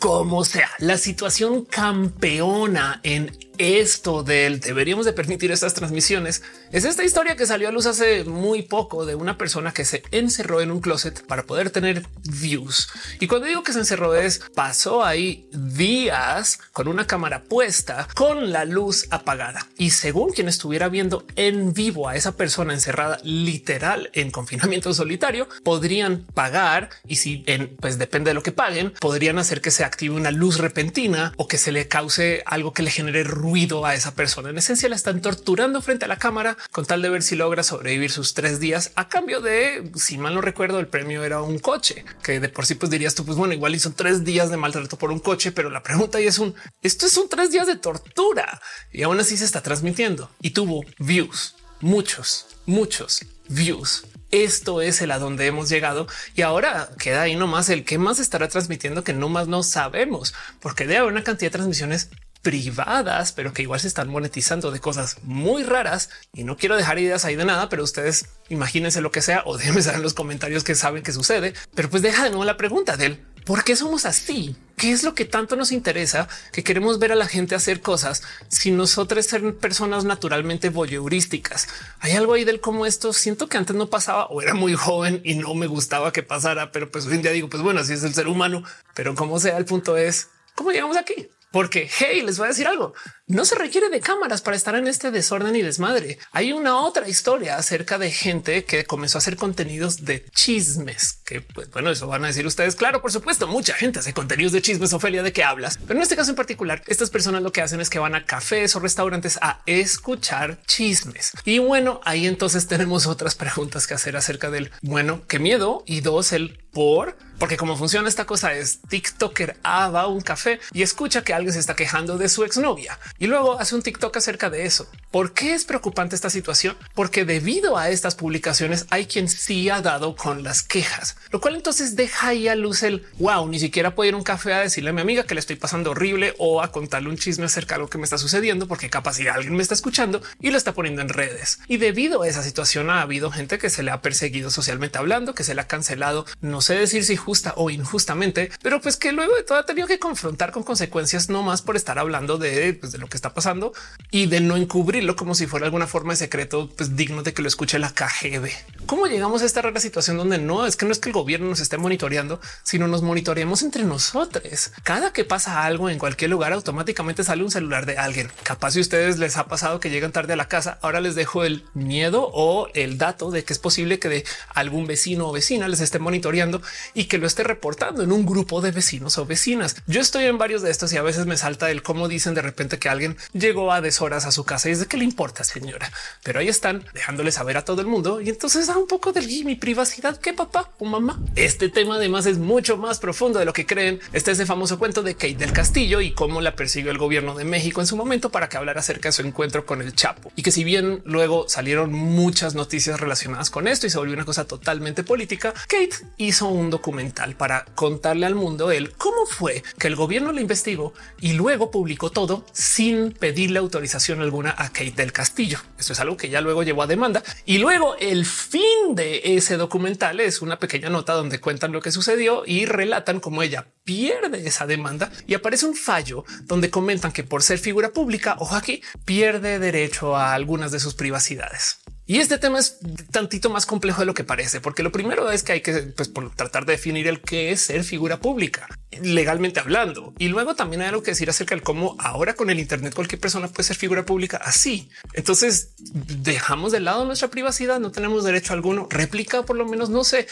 Como 0.00 0.44
sea, 0.44 0.68
la 0.78 0.98
situación 0.98 1.64
campeona 1.64 2.98
en 3.04 3.38
esto 3.58 4.22
del 4.22 4.60
deberíamos 4.60 5.04
de 5.04 5.12
permitir 5.12 5.50
estas 5.50 5.74
transmisiones 5.74 6.42
es 6.70 6.84
esta 6.84 7.04
historia 7.04 7.34
que 7.34 7.46
salió 7.46 7.68
a 7.68 7.72
luz 7.72 7.86
hace 7.86 8.24
muy 8.24 8.62
poco 8.62 9.04
de 9.04 9.16
una 9.16 9.36
persona 9.36 9.72
que 9.72 9.84
se 9.84 10.02
encerró 10.12 10.60
en 10.60 10.70
un 10.70 10.80
closet 10.80 11.26
para 11.26 11.42
poder 11.42 11.70
tener 11.70 12.06
views. 12.24 12.88
Y 13.20 13.26
cuando 13.26 13.48
digo 13.48 13.62
que 13.62 13.72
se 13.72 13.80
encerró 13.80 14.14
es 14.14 14.40
pasó 14.54 15.04
ahí 15.04 15.48
días 15.52 16.60
con 16.72 16.86
una 16.88 17.06
cámara 17.06 17.42
puesta 17.42 18.06
con 18.14 18.52
la 18.52 18.64
luz 18.64 19.06
apagada. 19.10 19.66
Y 19.76 19.90
según 19.90 20.32
quien 20.32 20.48
estuviera 20.48 20.88
viendo 20.88 21.26
en 21.36 21.72
vivo 21.72 22.08
a 22.08 22.16
esa 22.16 22.36
persona 22.36 22.74
encerrada 22.74 23.18
literal 23.24 24.10
en 24.12 24.30
confinamiento 24.30 24.94
solitario, 24.94 25.48
podrían 25.64 26.24
pagar 26.34 26.90
y 27.06 27.16
si 27.16 27.42
en, 27.46 27.76
pues 27.76 27.98
depende 27.98 28.30
de 28.30 28.34
lo 28.34 28.42
que 28.42 28.52
paguen, 28.52 28.92
podrían 29.00 29.38
hacer 29.38 29.60
que 29.60 29.70
se 29.70 29.84
active 29.84 30.14
una 30.14 30.30
luz 30.30 30.58
repentina 30.58 31.32
o 31.36 31.48
que 31.48 31.58
se 31.58 31.72
le 31.72 31.88
cause 31.88 32.42
algo 32.46 32.72
que 32.72 32.82
le 32.82 32.90
genere 32.90 33.24
ruido 33.24 33.47
ruido 33.48 33.86
a 33.86 33.94
esa 33.94 34.14
persona. 34.14 34.50
En 34.50 34.58
esencia 34.58 34.88
la 34.88 34.96
están 34.96 35.20
torturando 35.20 35.80
frente 35.80 36.04
a 36.04 36.08
la 36.08 36.18
cámara 36.18 36.56
con 36.70 36.84
tal 36.84 37.02
de 37.02 37.08
ver 37.08 37.22
si 37.22 37.36
logra 37.36 37.62
sobrevivir 37.62 38.10
sus 38.10 38.34
tres 38.34 38.60
días 38.60 38.92
a 38.94 39.08
cambio 39.08 39.40
de, 39.40 39.90
si 39.96 40.18
mal 40.18 40.34
no 40.34 40.40
recuerdo, 40.40 40.78
el 40.80 40.86
premio 40.86 41.24
era 41.24 41.42
un 41.42 41.58
coche 41.58 42.04
que 42.22 42.40
de 42.40 42.48
por 42.48 42.66
sí 42.66 42.74
pues 42.74 42.90
dirías 42.90 43.14
tú, 43.14 43.24
pues 43.24 43.38
bueno, 43.38 43.54
igual 43.54 43.74
hizo 43.74 43.92
tres 43.92 44.24
días 44.24 44.50
de 44.50 44.56
maltrato 44.56 44.98
por 44.98 45.10
un 45.10 45.20
coche, 45.20 45.52
pero 45.52 45.70
la 45.70 45.82
pregunta 45.82 46.18
es 46.18 46.38
un, 46.38 46.54
esto 46.82 47.06
es 47.06 47.16
un 47.16 47.28
tres 47.28 47.50
días 47.50 47.66
de 47.66 47.76
tortura 47.76 48.60
y 48.92 49.02
aún 49.02 49.18
así 49.18 49.36
se 49.36 49.44
está 49.44 49.62
transmitiendo 49.62 50.30
y 50.40 50.50
tuvo 50.50 50.84
views, 50.98 51.54
muchos, 51.80 52.46
muchos 52.66 53.24
views. 53.48 54.04
Esto 54.30 54.82
es 54.82 55.00
el 55.00 55.10
a 55.10 55.18
donde 55.18 55.46
hemos 55.46 55.70
llegado 55.70 56.06
y 56.34 56.42
ahora 56.42 56.90
queda 56.98 57.22
ahí 57.22 57.34
nomás 57.34 57.70
el 57.70 57.84
que 57.84 57.96
más 57.96 58.18
estará 58.18 58.46
transmitiendo 58.48 59.02
que 59.02 59.14
no 59.14 59.30
más 59.30 59.48
no 59.48 59.62
sabemos, 59.62 60.34
porque 60.60 60.84
debe 60.84 60.98
haber 60.98 61.12
una 61.12 61.24
cantidad 61.24 61.50
de 61.50 61.56
transmisiones 61.56 62.10
privadas, 62.42 63.32
pero 63.32 63.52
que 63.52 63.62
igual 63.62 63.80
se 63.80 63.88
están 63.88 64.08
monetizando 64.08 64.70
de 64.70 64.80
cosas 64.80 65.16
muy 65.22 65.62
raras 65.62 66.10
y 66.32 66.44
no 66.44 66.56
quiero 66.56 66.76
dejar 66.76 66.98
ideas 66.98 67.24
ahí 67.24 67.36
de 67.36 67.44
nada, 67.44 67.68
pero 67.68 67.84
ustedes 67.84 68.26
imagínense 68.48 69.00
lo 69.00 69.10
que 69.10 69.22
sea 69.22 69.42
o 69.44 69.56
déjenme 69.56 69.82
saber 69.82 69.98
en 69.98 70.02
los 70.02 70.14
comentarios 70.14 70.64
que 70.64 70.74
saben 70.74 71.02
que 71.02 71.12
sucede. 71.12 71.54
Pero 71.74 71.90
pues 71.90 72.02
deja 72.02 72.24
de 72.24 72.30
nuevo 72.30 72.44
la 72.44 72.56
pregunta 72.56 72.96
del 72.96 73.24
por 73.44 73.64
qué 73.64 73.76
somos 73.76 74.04
así. 74.04 74.56
¿Qué 74.76 74.92
es 74.92 75.02
lo 75.02 75.14
que 75.14 75.24
tanto 75.24 75.56
nos 75.56 75.72
interesa 75.72 76.28
que 76.52 76.62
queremos 76.62 76.98
ver 76.98 77.12
a 77.12 77.16
la 77.16 77.26
gente 77.26 77.54
hacer 77.54 77.80
cosas 77.80 78.22
si 78.48 78.70
nosotros 78.70 79.26
ser 79.26 79.56
personas 79.56 80.04
naturalmente 80.04 80.68
voyeurísticas? 80.68 81.66
Hay 81.98 82.12
algo 82.12 82.34
ahí 82.34 82.44
del 82.44 82.60
cómo 82.60 82.86
esto 82.86 83.12
siento 83.12 83.48
que 83.48 83.56
antes 83.56 83.74
no 83.74 83.88
pasaba 83.88 84.26
o 84.26 84.42
era 84.42 84.54
muy 84.54 84.74
joven 84.74 85.20
y 85.24 85.34
no 85.34 85.54
me 85.54 85.66
gustaba 85.66 86.12
que 86.12 86.22
pasara, 86.22 86.70
pero 86.72 86.90
pues 86.90 87.06
hoy 87.06 87.14
en 87.14 87.22
día 87.22 87.32
digo, 87.32 87.48
pues 87.48 87.62
bueno, 87.62 87.80
así 87.80 87.94
es 87.94 88.04
el 88.04 88.14
ser 88.14 88.28
humano, 88.28 88.62
pero 88.94 89.14
como 89.14 89.40
sea, 89.40 89.56
el 89.56 89.64
punto 89.64 89.96
es 89.96 90.28
cómo 90.54 90.70
llegamos 90.70 90.96
aquí. 90.96 91.28
Porque, 91.50 91.88
hey, 91.98 92.22
les 92.24 92.38
voy 92.38 92.46
a 92.46 92.48
decir 92.48 92.66
algo, 92.66 92.94
no 93.26 93.44
se 93.44 93.54
requiere 93.54 93.88
de 93.88 94.00
cámaras 94.00 94.42
para 94.42 94.56
estar 94.56 94.74
en 94.74 94.86
este 94.86 95.10
desorden 95.10 95.54
y 95.56 95.62
desmadre. 95.62 96.18
Hay 96.32 96.52
una 96.52 96.78
otra 96.78 97.08
historia 97.08 97.56
acerca 97.56 97.98
de 97.98 98.10
gente 98.10 98.64
que 98.64 98.84
comenzó 98.84 99.18
a 99.18 99.20
hacer 99.20 99.36
contenidos 99.36 100.04
de 100.04 100.24
chismes, 100.30 101.20
que 101.24 101.40
pues 101.40 101.70
bueno, 101.70 101.90
eso 101.90 102.06
van 102.06 102.24
a 102.24 102.28
decir 102.28 102.46
ustedes. 102.46 102.76
Claro, 102.76 103.00
por 103.00 103.12
supuesto, 103.12 103.46
mucha 103.46 103.74
gente 103.74 103.98
hace 103.98 104.14
contenidos 104.14 104.52
de 104.52 104.62
chismes, 104.62 104.92
Ofelia, 104.92 105.22
¿de 105.22 105.32
qué 105.32 105.44
hablas? 105.44 105.78
Pero 105.86 105.98
en 105.98 106.02
este 106.02 106.16
caso 106.16 106.30
en 106.30 106.36
particular, 106.36 106.82
estas 106.86 107.10
personas 107.10 107.42
lo 107.42 107.52
que 107.52 107.62
hacen 107.62 107.80
es 107.80 107.90
que 107.90 107.98
van 107.98 108.14
a 108.14 108.24
cafés 108.24 108.74
o 108.76 108.80
restaurantes 108.80 109.38
a 109.42 109.60
escuchar 109.66 110.62
chismes. 110.66 111.32
Y 111.44 111.58
bueno, 111.58 112.00
ahí 112.04 112.26
entonces 112.26 112.66
tenemos 112.68 113.06
otras 113.06 113.34
preguntas 113.34 113.86
que 113.86 113.94
hacer 113.94 114.16
acerca 114.16 114.50
del, 114.50 114.70
bueno, 114.82 115.22
qué 115.26 115.38
miedo 115.38 115.82
y 115.86 116.00
dos, 116.00 116.32
el 116.32 116.62
por 116.72 117.16
porque 117.38 117.56
como 117.56 117.76
funciona 117.76 118.08
esta 118.08 118.24
cosa 118.24 118.52
es 118.54 118.80
TikToker 118.88 119.58
A 119.62 119.90
va 119.90 120.02
a 120.02 120.06
un 120.08 120.20
café 120.20 120.58
y 120.72 120.82
escucha 120.82 121.22
que 121.22 121.32
alguien 121.32 121.52
se 121.52 121.60
está 121.60 121.76
quejando 121.76 122.18
de 122.18 122.28
su 122.28 122.42
exnovia 122.42 122.98
y 123.18 123.28
luego 123.28 123.60
hace 123.60 123.76
un 123.76 123.82
TikTok 123.82 124.16
acerca 124.16 124.50
de 124.50 124.66
eso. 124.66 124.90
¿Por 125.12 125.32
qué 125.34 125.54
es 125.54 125.64
preocupante 125.64 126.16
esta 126.16 126.30
situación? 126.30 126.76
Porque 126.94 127.24
debido 127.24 127.78
a 127.78 127.90
estas 127.90 128.16
publicaciones 128.16 128.86
hay 128.90 129.06
quien 129.06 129.28
sí 129.28 129.70
ha 129.70 129.80
dado 129.80 130.16
con 130.16 130.42
las 130.42 130.62
quejas, 130.62 131.16
lo 131.30 131.40
cual 131.40 131.54
entonces 131.54 131.94
deja 131.94 132.28
ahí 132.28 132.48
a 132.48 132.56
luz 132.56 132.82
el 132.82 133.06
wow, 133.18 133.48
ni 133.48 133.60
siquiera 133.60 133.94
puedo 133.94 134.08
ir 134.08 134.14
a 134.14 134.18
un 134.18 134.24
café 134.24 134.52
a 134.52 134.60
decirle 134.60 134.90
a 134.90 134.92
mi 134.92 135.00
amiga 135.00 135.22
que 135.22 135.34
le 135.34 135.40
estoy 135.40 135.56
pasando 135.56 135.92
horrible 135.92 136.34
o 136.38 136.60
a 136.60 136.72
contarle 136.72 137.08
un 137.08 137.16
chisme 137.16 137.44
acerca 137.44 137.76
de 137.76 137.82
lo 137.82 137.88
que 137.88 137.98
me 137.98 138.04
está 138.04 138.18
sucediendo 138.18 138.66
porque 138.66 138.90
capaz 138.90 139.14
si 139.14 139.28
alguien 139.28 139.54
me 139.54 139.62
está 139.62 139.74
escuchando 139.74 140.20
y 140.40 140.50
lo 140.50 140.58
está 140.58 140.74
poniendo 140.74 141.02
en 141.02 141.08
redes. 141.08 141.60
Y 141.68 141.76
debido 141.76 142.22
a 142.22 142.28
esa 142.28 142.42
situación 142.42 142.90
ha 142.90 143.00
habido 143.00 143.30
gente 143.30 143.58
que 143.58 143.70
se 143.70 143.84
le 143.84 143.92
ha 143.92 144.02
perseguido 144.02 144.50
socialmente 144.50 144.98
hablando, 144.98 145.34
que 145.34 145.44
se 145.44 145.54
le 145.54 145.60
ha 145.60 145.68
cancelado. 145.68 146.26
No 146.40 146.57
sé 146.60 146.74
decir 146.74 147.04
si 147.04 147.16
justa 147.16 147.54
o 147.56 147.70
injustamente, 147.70 148.50
pero 148.62 148.80
pues 148.80 148.96
que 148.96 149.12
luego 149.12 149.34
de 149.34 149.42
todo 149.42 149.58
ha 149.58 149.66
tenido 149.66 149.86
que 149.86 149.98
confrontar 149.98 150.52
con 150.52 150.62
consecuencias 150.62 151.28
no 151.28 151.42
más 151.42 151.62
por 151.62 151.76
estar 151.76 151.98
hablando 151.98 152.38
de, 152.38 152.74
pues, 152.74 152.92
de 152.92 152.98
lo 152.98 153.08
que 153.08 153.16
está 153.16 153.34
pasando 153.34 153.72
y 154.10 154.26
de 154.26 154.40
no 154.40 154.56
encubrirlo 154.56 155.16
como 155.16 155.34
si 155.34 155.46
fuera 155.46 155.66
alguna 155.66 155.86
forma 155.86 156.12
de 156.12 156.18
secreto 156.18 156.70
pues, 156.76 156.96
digno 156.96 157.22
de 157.22 157.32
que 157.32 157.42
lo 157.42 157.48
escuche 157.48 157.78
la 157.78 157.90
KGB. 157.90 158.48
¿Cómo 158.86 159.06
llegamos 159.06 159.42
a 159.42 159.46
esta 159.46 159.62
rara 159.62 159.80
situación 159.80 160.16
donde 160.16 160.38
no 160.38 160.66
es 160.66 160.76
que 160.76 160.86
no 160.86 160.92
es 160.92 160.98
que 160.98 161.10
el 161.10 161.12
gobierno 161.12 161.48
nos 161.48 161.60
esté 161.60 161.76
monitoreando, 161.76 162.40
sino 162.62 162.88
nos 162.88 163.02
monitoreamos 163.02 163.62
entre 163.62 163.84
nosotros? 163.84 164.72
Cada 164.82 165.12
que 165.12 165.24
pasa 165.24 165.64
algo 165.64 165.90
en 165.90 165.98
cualquier 165.98 166.30
lugar, 166.30 166.52
automáticamente 166.52 167.24
sale 167.24 167.42
un 167.42 167.50
celular 167.50 167.84
de 167.84 167.98
alguien. 167.98 168.30
Capaz 168.42 168.72
si 168.72 168.80
ustedes 168.80 169.18
les 169.18 169.36
ha 169.36 169.46
pasado 169.46 169.80
que 169.80 169.90
llegan 169.90 170.12
tarde 170.12 170.32
a 170.32 170.36
la 170.36 170.48
casa, 170.48 170.78
ahora 170.80 171.00
les 171.00 171.14
dejo 171.14 171.44
el 171.44 171.64
miedo 171.74 172.30
o 172.32 172.68
el 172.74 172.96
dato 172.96 173.30
de 173.30 173.44
que 173.44 173.52
es 173.52 173.58
posible 173.58 173.98
que 173.98 174.08
de 174.08 174.24
algún 174.54 174.86
vecino 174.86 175.28
o 175.28 175.32
vecina 175.32 175.68
les 175.68 175.80
esté 175.80 175.98
monitoreando 175.98 176.47
y 176.94 177.04
que 177.04 177.18
lo 177.18 177.26
esté 177.26 177.44
reportando 177.44 178.02
en 178.02 178.12
un 178.12 178.26
grupo 178.26 178.60
de 178.60 178.70
vecinos 178.70 179.18
o 179.18 179.26
vecinas. 179.26 179.76
Yo 179.86 180.00
estoy 180.00 180.24
en 180.24 180.38
varios 180.38 180.62
de 180.62 180.70
estos 180.70 180.92
y 180.92 180.96
a 180.96 181.02
veces 181.02 181.26
me 181.26 181.36
salta 181.36 181.70
el 181.70 181.82
cómo 181.82 182.08
dicen 182.08 182.34
de 182.34 182.42
repente 182.42 182.78
que 182.78 182.88
alguien 182.88 183.16
llegó 183.32 183.72
a 183.72 183.80
deshoras 183.80 184.26
a 184.26 184.32
su 184.32 184.44
casa 184.44 184.68
y 184.68 184.72
es 184.72 184.80
de 184.80 184.86
qué 184.86 184.96
le 184.96 185.04
importa, 185.04 185.44
señora, 185.44 185.90
pero 186.22 186.40
ahí 186.40 186.48
están 186.48 186.84
dejándole 186.94 187.32
saber 187.32 187.56
a 187.56 187.64
todo 187.64 187.80
el 187.80 187.86
mundo 187.86 188.20
y 188.20 188.28
entonces 188.28 188.66
da 188.66 188.76
un 188.76 188.86
poco 188.86 189.12
de 189.12 189.20
mi 189.44 189.56
privacidad 189.56 190.16
que 190.18 190.32
papá 190.32 190.70
o 190.78 190.84
mamá. 190.84 191.18
Este 191.36 191.68
tema 191.68 191.96
además 191.96 192.26
es 192.26 192.38
mucho 192.38 192.76
más 192.76 192.98
profundo 192.98 193.38
de 193.38 193.44
lo 193.44 193.52
que 193.52 193.66
creen. 193.66 194.00
Este 194.12 194.30
es 194.30 194.40
el 194.40 194.46
famoso 194.46 194.78
cuento 194.78 195.02
de 195.02 195.14
Kate 195.14 195.34
del 195.36 195.52
Castillo 195.52 196.00
y 196.00 196.12
cómo 196.12 196.40
la 196.40 196.56
persiguió 196.56 196.90
el 196.90 196.98
gobierno 196.98 197.34
de 197.34 197.44
México 197.44 197.80
en 197.80 197.86
su 197.86 197.96
momento 197.96 198.30
para 198.30 198.48
que 198.48 198.56
hablara 198.56 198.80
acerca 198.80 199.08
de 199.08 199.12
su 199.12 199.22
encuentro 199.22 199.66
con 199.66 199.82
el 199.82 199.94
Chapo 199.94 200.32
y 200.36 200.42
que 200.42 200.50
si 200.50 200.64
bien 200.64 201.02
luego 201.04 201.48
salieron 201.48 201.92
muchas 201.92 202.54
noticias 202.54 203.00
relacionadas 203.00 203.50
con 203.50 203.68
esto 203.68 203.86
y 203.86 203.90
se 203.90 203.98
volvió 203.98 204.14
una 204.14 204.24
cosa 204.24 204.46
totalmente 204.46 205.02
política, 205.02 205.52
Kate 205.68 205.96
hizo 206.16 206.37
un 206.46 206.70
documental 206.70 207.34
para 207.34 207.64
contarle 207.74 208.26
al 208.26 208.34
mundo 208.34 208.70
el 208.70 208.92
cómo 208.92 209.26
fue 209.26 209.62
que 209.78 209.88
el 209.88 209.96
gobierno 209.96 210.32
le 210.32 210.40
investigó 210.40 210.94
y 211.20 211.32
luego 211.32 211.70
publicó 211.70 212.10
todo 212.10 212.44
sin 212.52 213.12
pedirle 213.12 213.58
autorización 213.58 214.20
alguna 214.20 214.54
a 214.56 214.68
Kate 214.68 214.92
del 214.92 215.12
Castillo. 215.12 215.58
Esto 215.78 215.92
es 215.92 216.00
algo 216.00 216.16
que 216.16 216.28
ya 216.28 216.40
luego 216.40 216.62
llevó 216.62 216.82
a 216.82 216.86
demanda 216.86 217.22
y 217.44 217.58
luego 217.58 217.96
el 217.96 218.24
fin 218.26 218.94
de 218.94 219.20
ese 219.36 219.56
documental 219.56 220.20
es 220.20 220.42
una 220.42 220.58
pequeña 220.58 220.88
nota 220.88 221.14
donde 221.14 221.40
cuentan 221.40 221.72
lo 221.72 221.80
que 221.80 221.92
sucedió 221.92 222.44
y 222.46 222.66
relatan 222.66 223.20
cómo 223.20 223.42
ella 223.42 223.66
pierde 223.84 224.46
esa 224.46 224.66
demanda 224.66 225.10
y 225.26 225.34
aparece 225.34 225.66
un 225.66 225.74
fallo 225.74 226.24
donde 226.44 226.70
comentan 226.70 227.12
que 227.12 227.24
por 227.24 227.42
ser 227.42 227.58
figura 227.58 227.90
pública, 227.90 228.36
ojo 228.38 228.54
aquí, 228.54 228.82
pierde 229.04 229.58
derecho 229.58 230.16
a 230.16 230.34
algunas 230.34 230.72
de 230.72 230.80
sus 230.80 230.94
privacidades. 230.94 231.80
Y 232.08 232.20
este 232.20 232.38
tema 232.38 232.58
es 232.58 232.78
tantito 233.10 233.50
más 233.50 233.66
complejo 233.66 234.00
de 234.00 234.06
lo 234.06 234.14
que 234.14 234.24
parece, 234.24 234.62
porque 234.62 234.82
lo 234.82 234.90
primero 234.90 235.30
es 235.30 235.42
que 235.42 235.52
hay 235.52 235.60
que 235.60 235.74
pues, 235.94 236.10
tratar 236.34 236.64
de 236.64 236.72
definir 236.72 237.06
el 237.06 237.20
qué 237.20 237.52
es 237.52 237.60
ser 237.60 237.84
figura 237.84 238.18
pública 238.18 238.66
legalmente 239.02 239.60
hablando. 239.60 240.14
Y 240.18 240.28
luego 240.28 240.54
también 240.54 240.80
hay 240.80 240.88
algo 240.88 241.02
que 241.02 241.10
decir 241.10 241.28
acerca 241.28 241.54
de 241.54 241.60
cómo 241.60 241.96
ahora 241.98 242.32
con 242.32 242.48
el 242.48 242.60
Internet 242.60 242.94
cualquier 242.94 243.20
persona 243.20 243.48
puede 243.48 243.64
ser 243.64 243.76
figura 243.76 244.06
pública 244.06 244.40
así. 244.42 244.88
Entonces 245.12 245.74
dejamos 245.78 246.72
de 246.72 246.80
lado 246.80 247.04
nuestra 247.04 247.28
privacidad, 247.28 247.78
no 247.78 247.92
tenemos 247.92 248.24
derecho 248.24 248.54
alguno. 248.54 248.86
Réplica, 248.88 249.42
por 249.42 249.56
lo 249.56 249.66
menos, 249.66 249.90
no 249.90 250.02
sé 250.02 250.26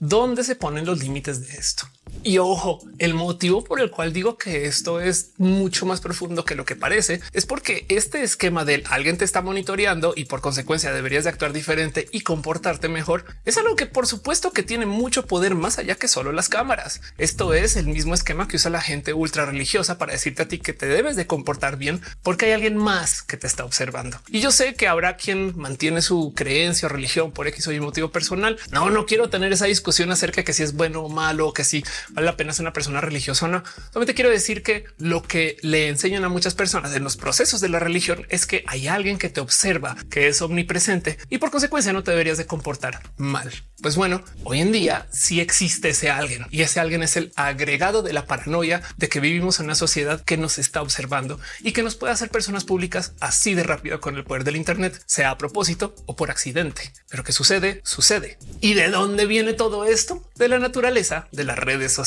dónde 0.00 0.42
se 0.42 0.56
ponen 0.56 0.84
los 0.84 0.98
límites 0.98 1.46
de 1.46 1.54
esto. 1.54 1.88
Y 2.22 2.38
ojo, 2.38 2.80
el 2.98 3.14
motivo 3.14 3.64
por 3.64 3.80
el 3.80 3.90
cual 3.90 4.12
digo 4.12 4.36
que 4.36 4.66
esto 4.66 5.00
es 5.00 5.30
mucho 5.38 5.86
más 5.86 6.00
profundo 6.00 6.44
que 6.44 6.54
lo 6.54 6.66
que 6.66 6.76
parece 6.76 7.20
es 7.32 7.46
porque 7.46 7.86
este 7.88 8.22
esquema 8.22 8.66
del 8.66 8.84
alguien 8.90 9.16
te 9.16 9.24
está 9.24 9.40
monitoreando 9.40 10.12
y 10.14 10.26
por 10.26 10.42
consecuencia 10.42 10.92
deberías 10.92 11.24
de 11.24 11.30
actuar 11.30 11.54
diferente 11.54 12.08
y 12.12 12.20
comportarte 12.20 12.88
mejor 12.88 13.24
es 13.46 13.56
algo 13.56 13.74
que 13.74 13.86
por 13.86 14.06
supuesto 14.06 14.52
que 14.52 14.62
tiene 14.62 14.84
mucho 14.84 15.26
poder 15.26 15.54
más 15.54 15.78
allá 15.78 15.94
que 15.94 16.08
solo 16.08 16.32
las 16.32 16.50
cámaras. 16.50 17.00
Esto 17.16 17.54
es 17.54 17.76
el 17.76 17.86
mismo 17.86 18.12
esquema 18.12 18.48
que 18.48 18.56
usa 18.56 18.70
la 18.70 18.82
gente 18.82 19.14
ultra 19.14 19.46
religiosa 19.46 19.96
para 19.96 20.12
decirte 20.12 20.42
a 20.42 20.48
ti 20.48 20.58
que 20.58 20.74
te 20.74 20.86
debes 20.86 21.16
de 21.16 21.26
comportar 21.26 21.78
bien 21.78 22.02
porque 22.22 22.46
hay 22.46 22.52
alguien 22.52 22.76
más 22.76 23.22
que 23.22 23.38
te 23.38 23.46
está 23.46 23.64
observando. 23.64 24.20
Y 24.28 24.40
yo 24.40 24.50
sé 24.50 24.74
que 24.74 24.88
habrá 24.88 25.16
quien 25.16 25.56
mantiene 25.56 26.02
su 26.02 26.34
creencia 26.34 26.86
o 26.86 26.90
religión 26.90 27.32
por 27.32 27.48
X 27.48 27.66
o 27.66 27.72
Y 27.72 27.80
motivo 27.80 28.10
personal. 28.10 28.58
No, 28.70 28.90
no 28.90 29.06
quiero 29.06 29.30
tener 29.30 29.52
esa 29.52 29.64
discusión 29.66 30.10
acerca 30.10 30.42
de 30.42 30.44
que 30.44 30.52
si 30.52 30.62
es 30.62 30.74
bueno 30.74 31.00
o 31.00 31.08
malo 31.08 31.52
que 31.52 31.64
si 31.64 31.82
vale 32.12 32.26
la 32.26 32.36
pena 32.36 32.52
ser 32.52 32.64
una 32.64 32.72
persona 32.72 33.00
religiosa 33.00 33.46
o 33.46 33.48
no. 33.48 33.62
Solamente 33.92 34.14
quiero 34.14 34.30
decir 34.30 34.62
que 34.62 34.84
lo 34.98 35.22
que 35.22 35.56
le 35.62 35.88
enseñan 35.88 36.24
a 36.24 36.28
muchas 36.28 36.54
personas 36.54 36.94
en 36.94 37.04
los 37.04 37.16
procesos 37.16 37.60
de 37.60 37.68
la 37.68 37.78
religión 37.78 38.26
es 38.28 38.46
que 38.46 38.64
hay 38.66 38.88
alguien 38.88 39.18
que 39.18 39.28
te 39.28 39.40
observa, 39.40 39.96
que 40.10 40.28
es 40.28 40.42
omnipresente 40.42 41.18
y 41.28 41.38
por 41.38 41.50
consecuencia 41.50 41.92
no 41.92 42.02
te 42.02 42.10
deberías 42.10 42.38
de 42.38 42.46
comportar 42.46 43.02
mal. 43.16 43.50
Pues 43.82 43.96
bueno, 43.96 44.22
hoy 44.44 44.60
en 44.60 44.72
día 44.72 45.06
sí 45.10 45.40
existe 45.40 45.90
ese 45.90 46.10
alguien 46.10 46.46
y 46.50 46.62
ese 46.62 46.80
alguien 46.80 47.02
es 47.02 47.16
el 47.16 47.32
agregado 47.36 48.02
de 48.02 48.12
la 48.12 48.26
paranoia 48.26 48.82
de 48.98 49.08
que 49.08 49.20
vivimos 49.20 49.58
en 49.58 49.66
una 49.66 49.74
sociedad 49.74 50.22
que 50.22 50.36
nos 50.36 50.58
está 50.58 50.82
observando 50.82 51.40
y 51.60 51.72
que 51.72 51.82
nos 51.82 51.96
puede 51.96 52.12
hacer 52.12 52.30
personas 52.30 52.64
públicas 52.64 53.14
así 53.20 53.54
de 53.54 53.62
rápido 53.62 54.00
con 54.00 54.16
el 54.16 54.24
poder 54.24 54.44
del 54.44 54.56
Internet, 54.56 55.02
sea 55.06 55.30
a 55.30 55.38
propósito 55.38 55.94
o 56.06 56.16
por 56.16 56.30
accidente. 56.30 56.92
Pero 57.08 57.24
que 57.24 57.32
sucede, 57.32 57.80
sucede. 57.84 58.38
¿Y 58.60 58.74
de 58.74 58.90
dónde 58.90 59.24
viene 59.26 59.54
todo 59.54 59.86
esto? 59.86 60.28
De 60.36 60.48
la 60.48 60.58
naturaleza 60.58 61.28
de 61.32 61.44
las 61.44 61.58
redes 61.58 61.92
sociales. 61.92 61.99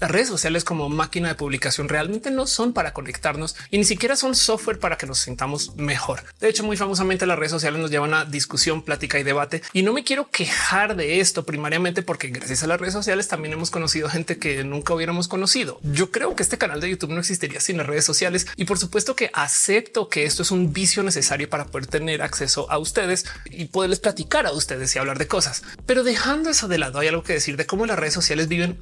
Las 0.00 0.10
redes 0.10 0.28
sociales 0.28 0.64
como 0.64 0.88
máquina 0.88 1.28
de 1.28 1.34
publicación 1.34 1.88
realmente 1.88 2.30
no 2.30 2.46
son 2.46 2.72
para 2.72 2.92
conectarnos 2.92 3.56
y 3.70 3.78
ni 3.78 3.84
siquiera 3.84 4.16
son 4.16 4.34
software 4.34 4.78
para 4.78 4.96
que 4.96 5.06
nos 5.06 5.18
sintamos 5.18 5.76
mejor. 5.76 6.22
De 6.40 6.48
hecho, 6.48 6.64
muy 6.64 6.76
famosamente 6.76 7.26
las 7.26 7.38
redes 7.38 7.52
sociales 7.52 7.80
nos 7.80 7.90
llevan 7.90 8.14
a 8.14 8.24
discusión, 8.24 8.82
plática 8.82 9.18
y 9.18 9.22
debate. 9.22 9.62
Y 9.72 9.82
no 9.82 9.92
me 9.92 10.04
quiero 10.04 10.30
quejar 10.30 10.96
de 10.96 11.20
esto 11.20 11.44
primariamente 11.44 12.02
porque 12.02 12.28
gracias 12.28 12.62
a 12.62 12.66
las 12.66 12.80
redes 12.80 12.94
sociales 12.94 13.28
también 13.28 13.54
hemos 13.54 13.70
conocido 13.70 14.08
gente 14.08 14.38
que 14.38 14.64
nunca 14.64 14.94
hubiéramos 14.94 15.28
conocido. 15.28 15.80
Yo 15.82 16.10
creo 16.10 16.34
que 16.34 16.42
este 16.42 16.58
canal 16.58 16.80
de 16.80 16.90
YouTube 16.90 17.10
no 17.10 17.20
existiría 17.20 17.60
sin 17.60 17.76
las 17.76 17.86
redes 17.86 18.04
sociales 18.04 18.46
y 18.56 18.64
por 18.64 18.78
supuesto 18.78 19.16
que 19.16 19.30
acepto 19.34 20.08
que 20.08 20.24
esto 20.24 20.42
es 20.42 20.50
un 20.50 20.72
vicio 20.72 21.02
necesario 21.02 21.48
para 21.48 21.66
poder 21.66 21.86
tener 21.86 22.22
acceso 22.22 22.70
a 22.70 22.78
ustedes 22.78 23.24
y 23.46 23.66
poderles 23.66 24.00
platicar 24.00 24.46
a 24.46 24.52
ustedes 24.52 24.94
y 24.94 24.98
hablar 24.98 25.18
de 25.18 25.26
cosas. 25.26 25.62
Pero 25.86 26.04
dejando 26.04 26.50
eso 26.50 26.68
de 26.68 26.78
lado, 26.78 26.98
hay 26.98 27.08
algo 27.08 27.22
que 27.22 27.32
decir 27.34 27.56
de 27.56 27.66
cómo 27.66 27.86
las 27.86 27.98
redes 27.98 28.14
sociales 28.14 28.48
viven 28.48 28.76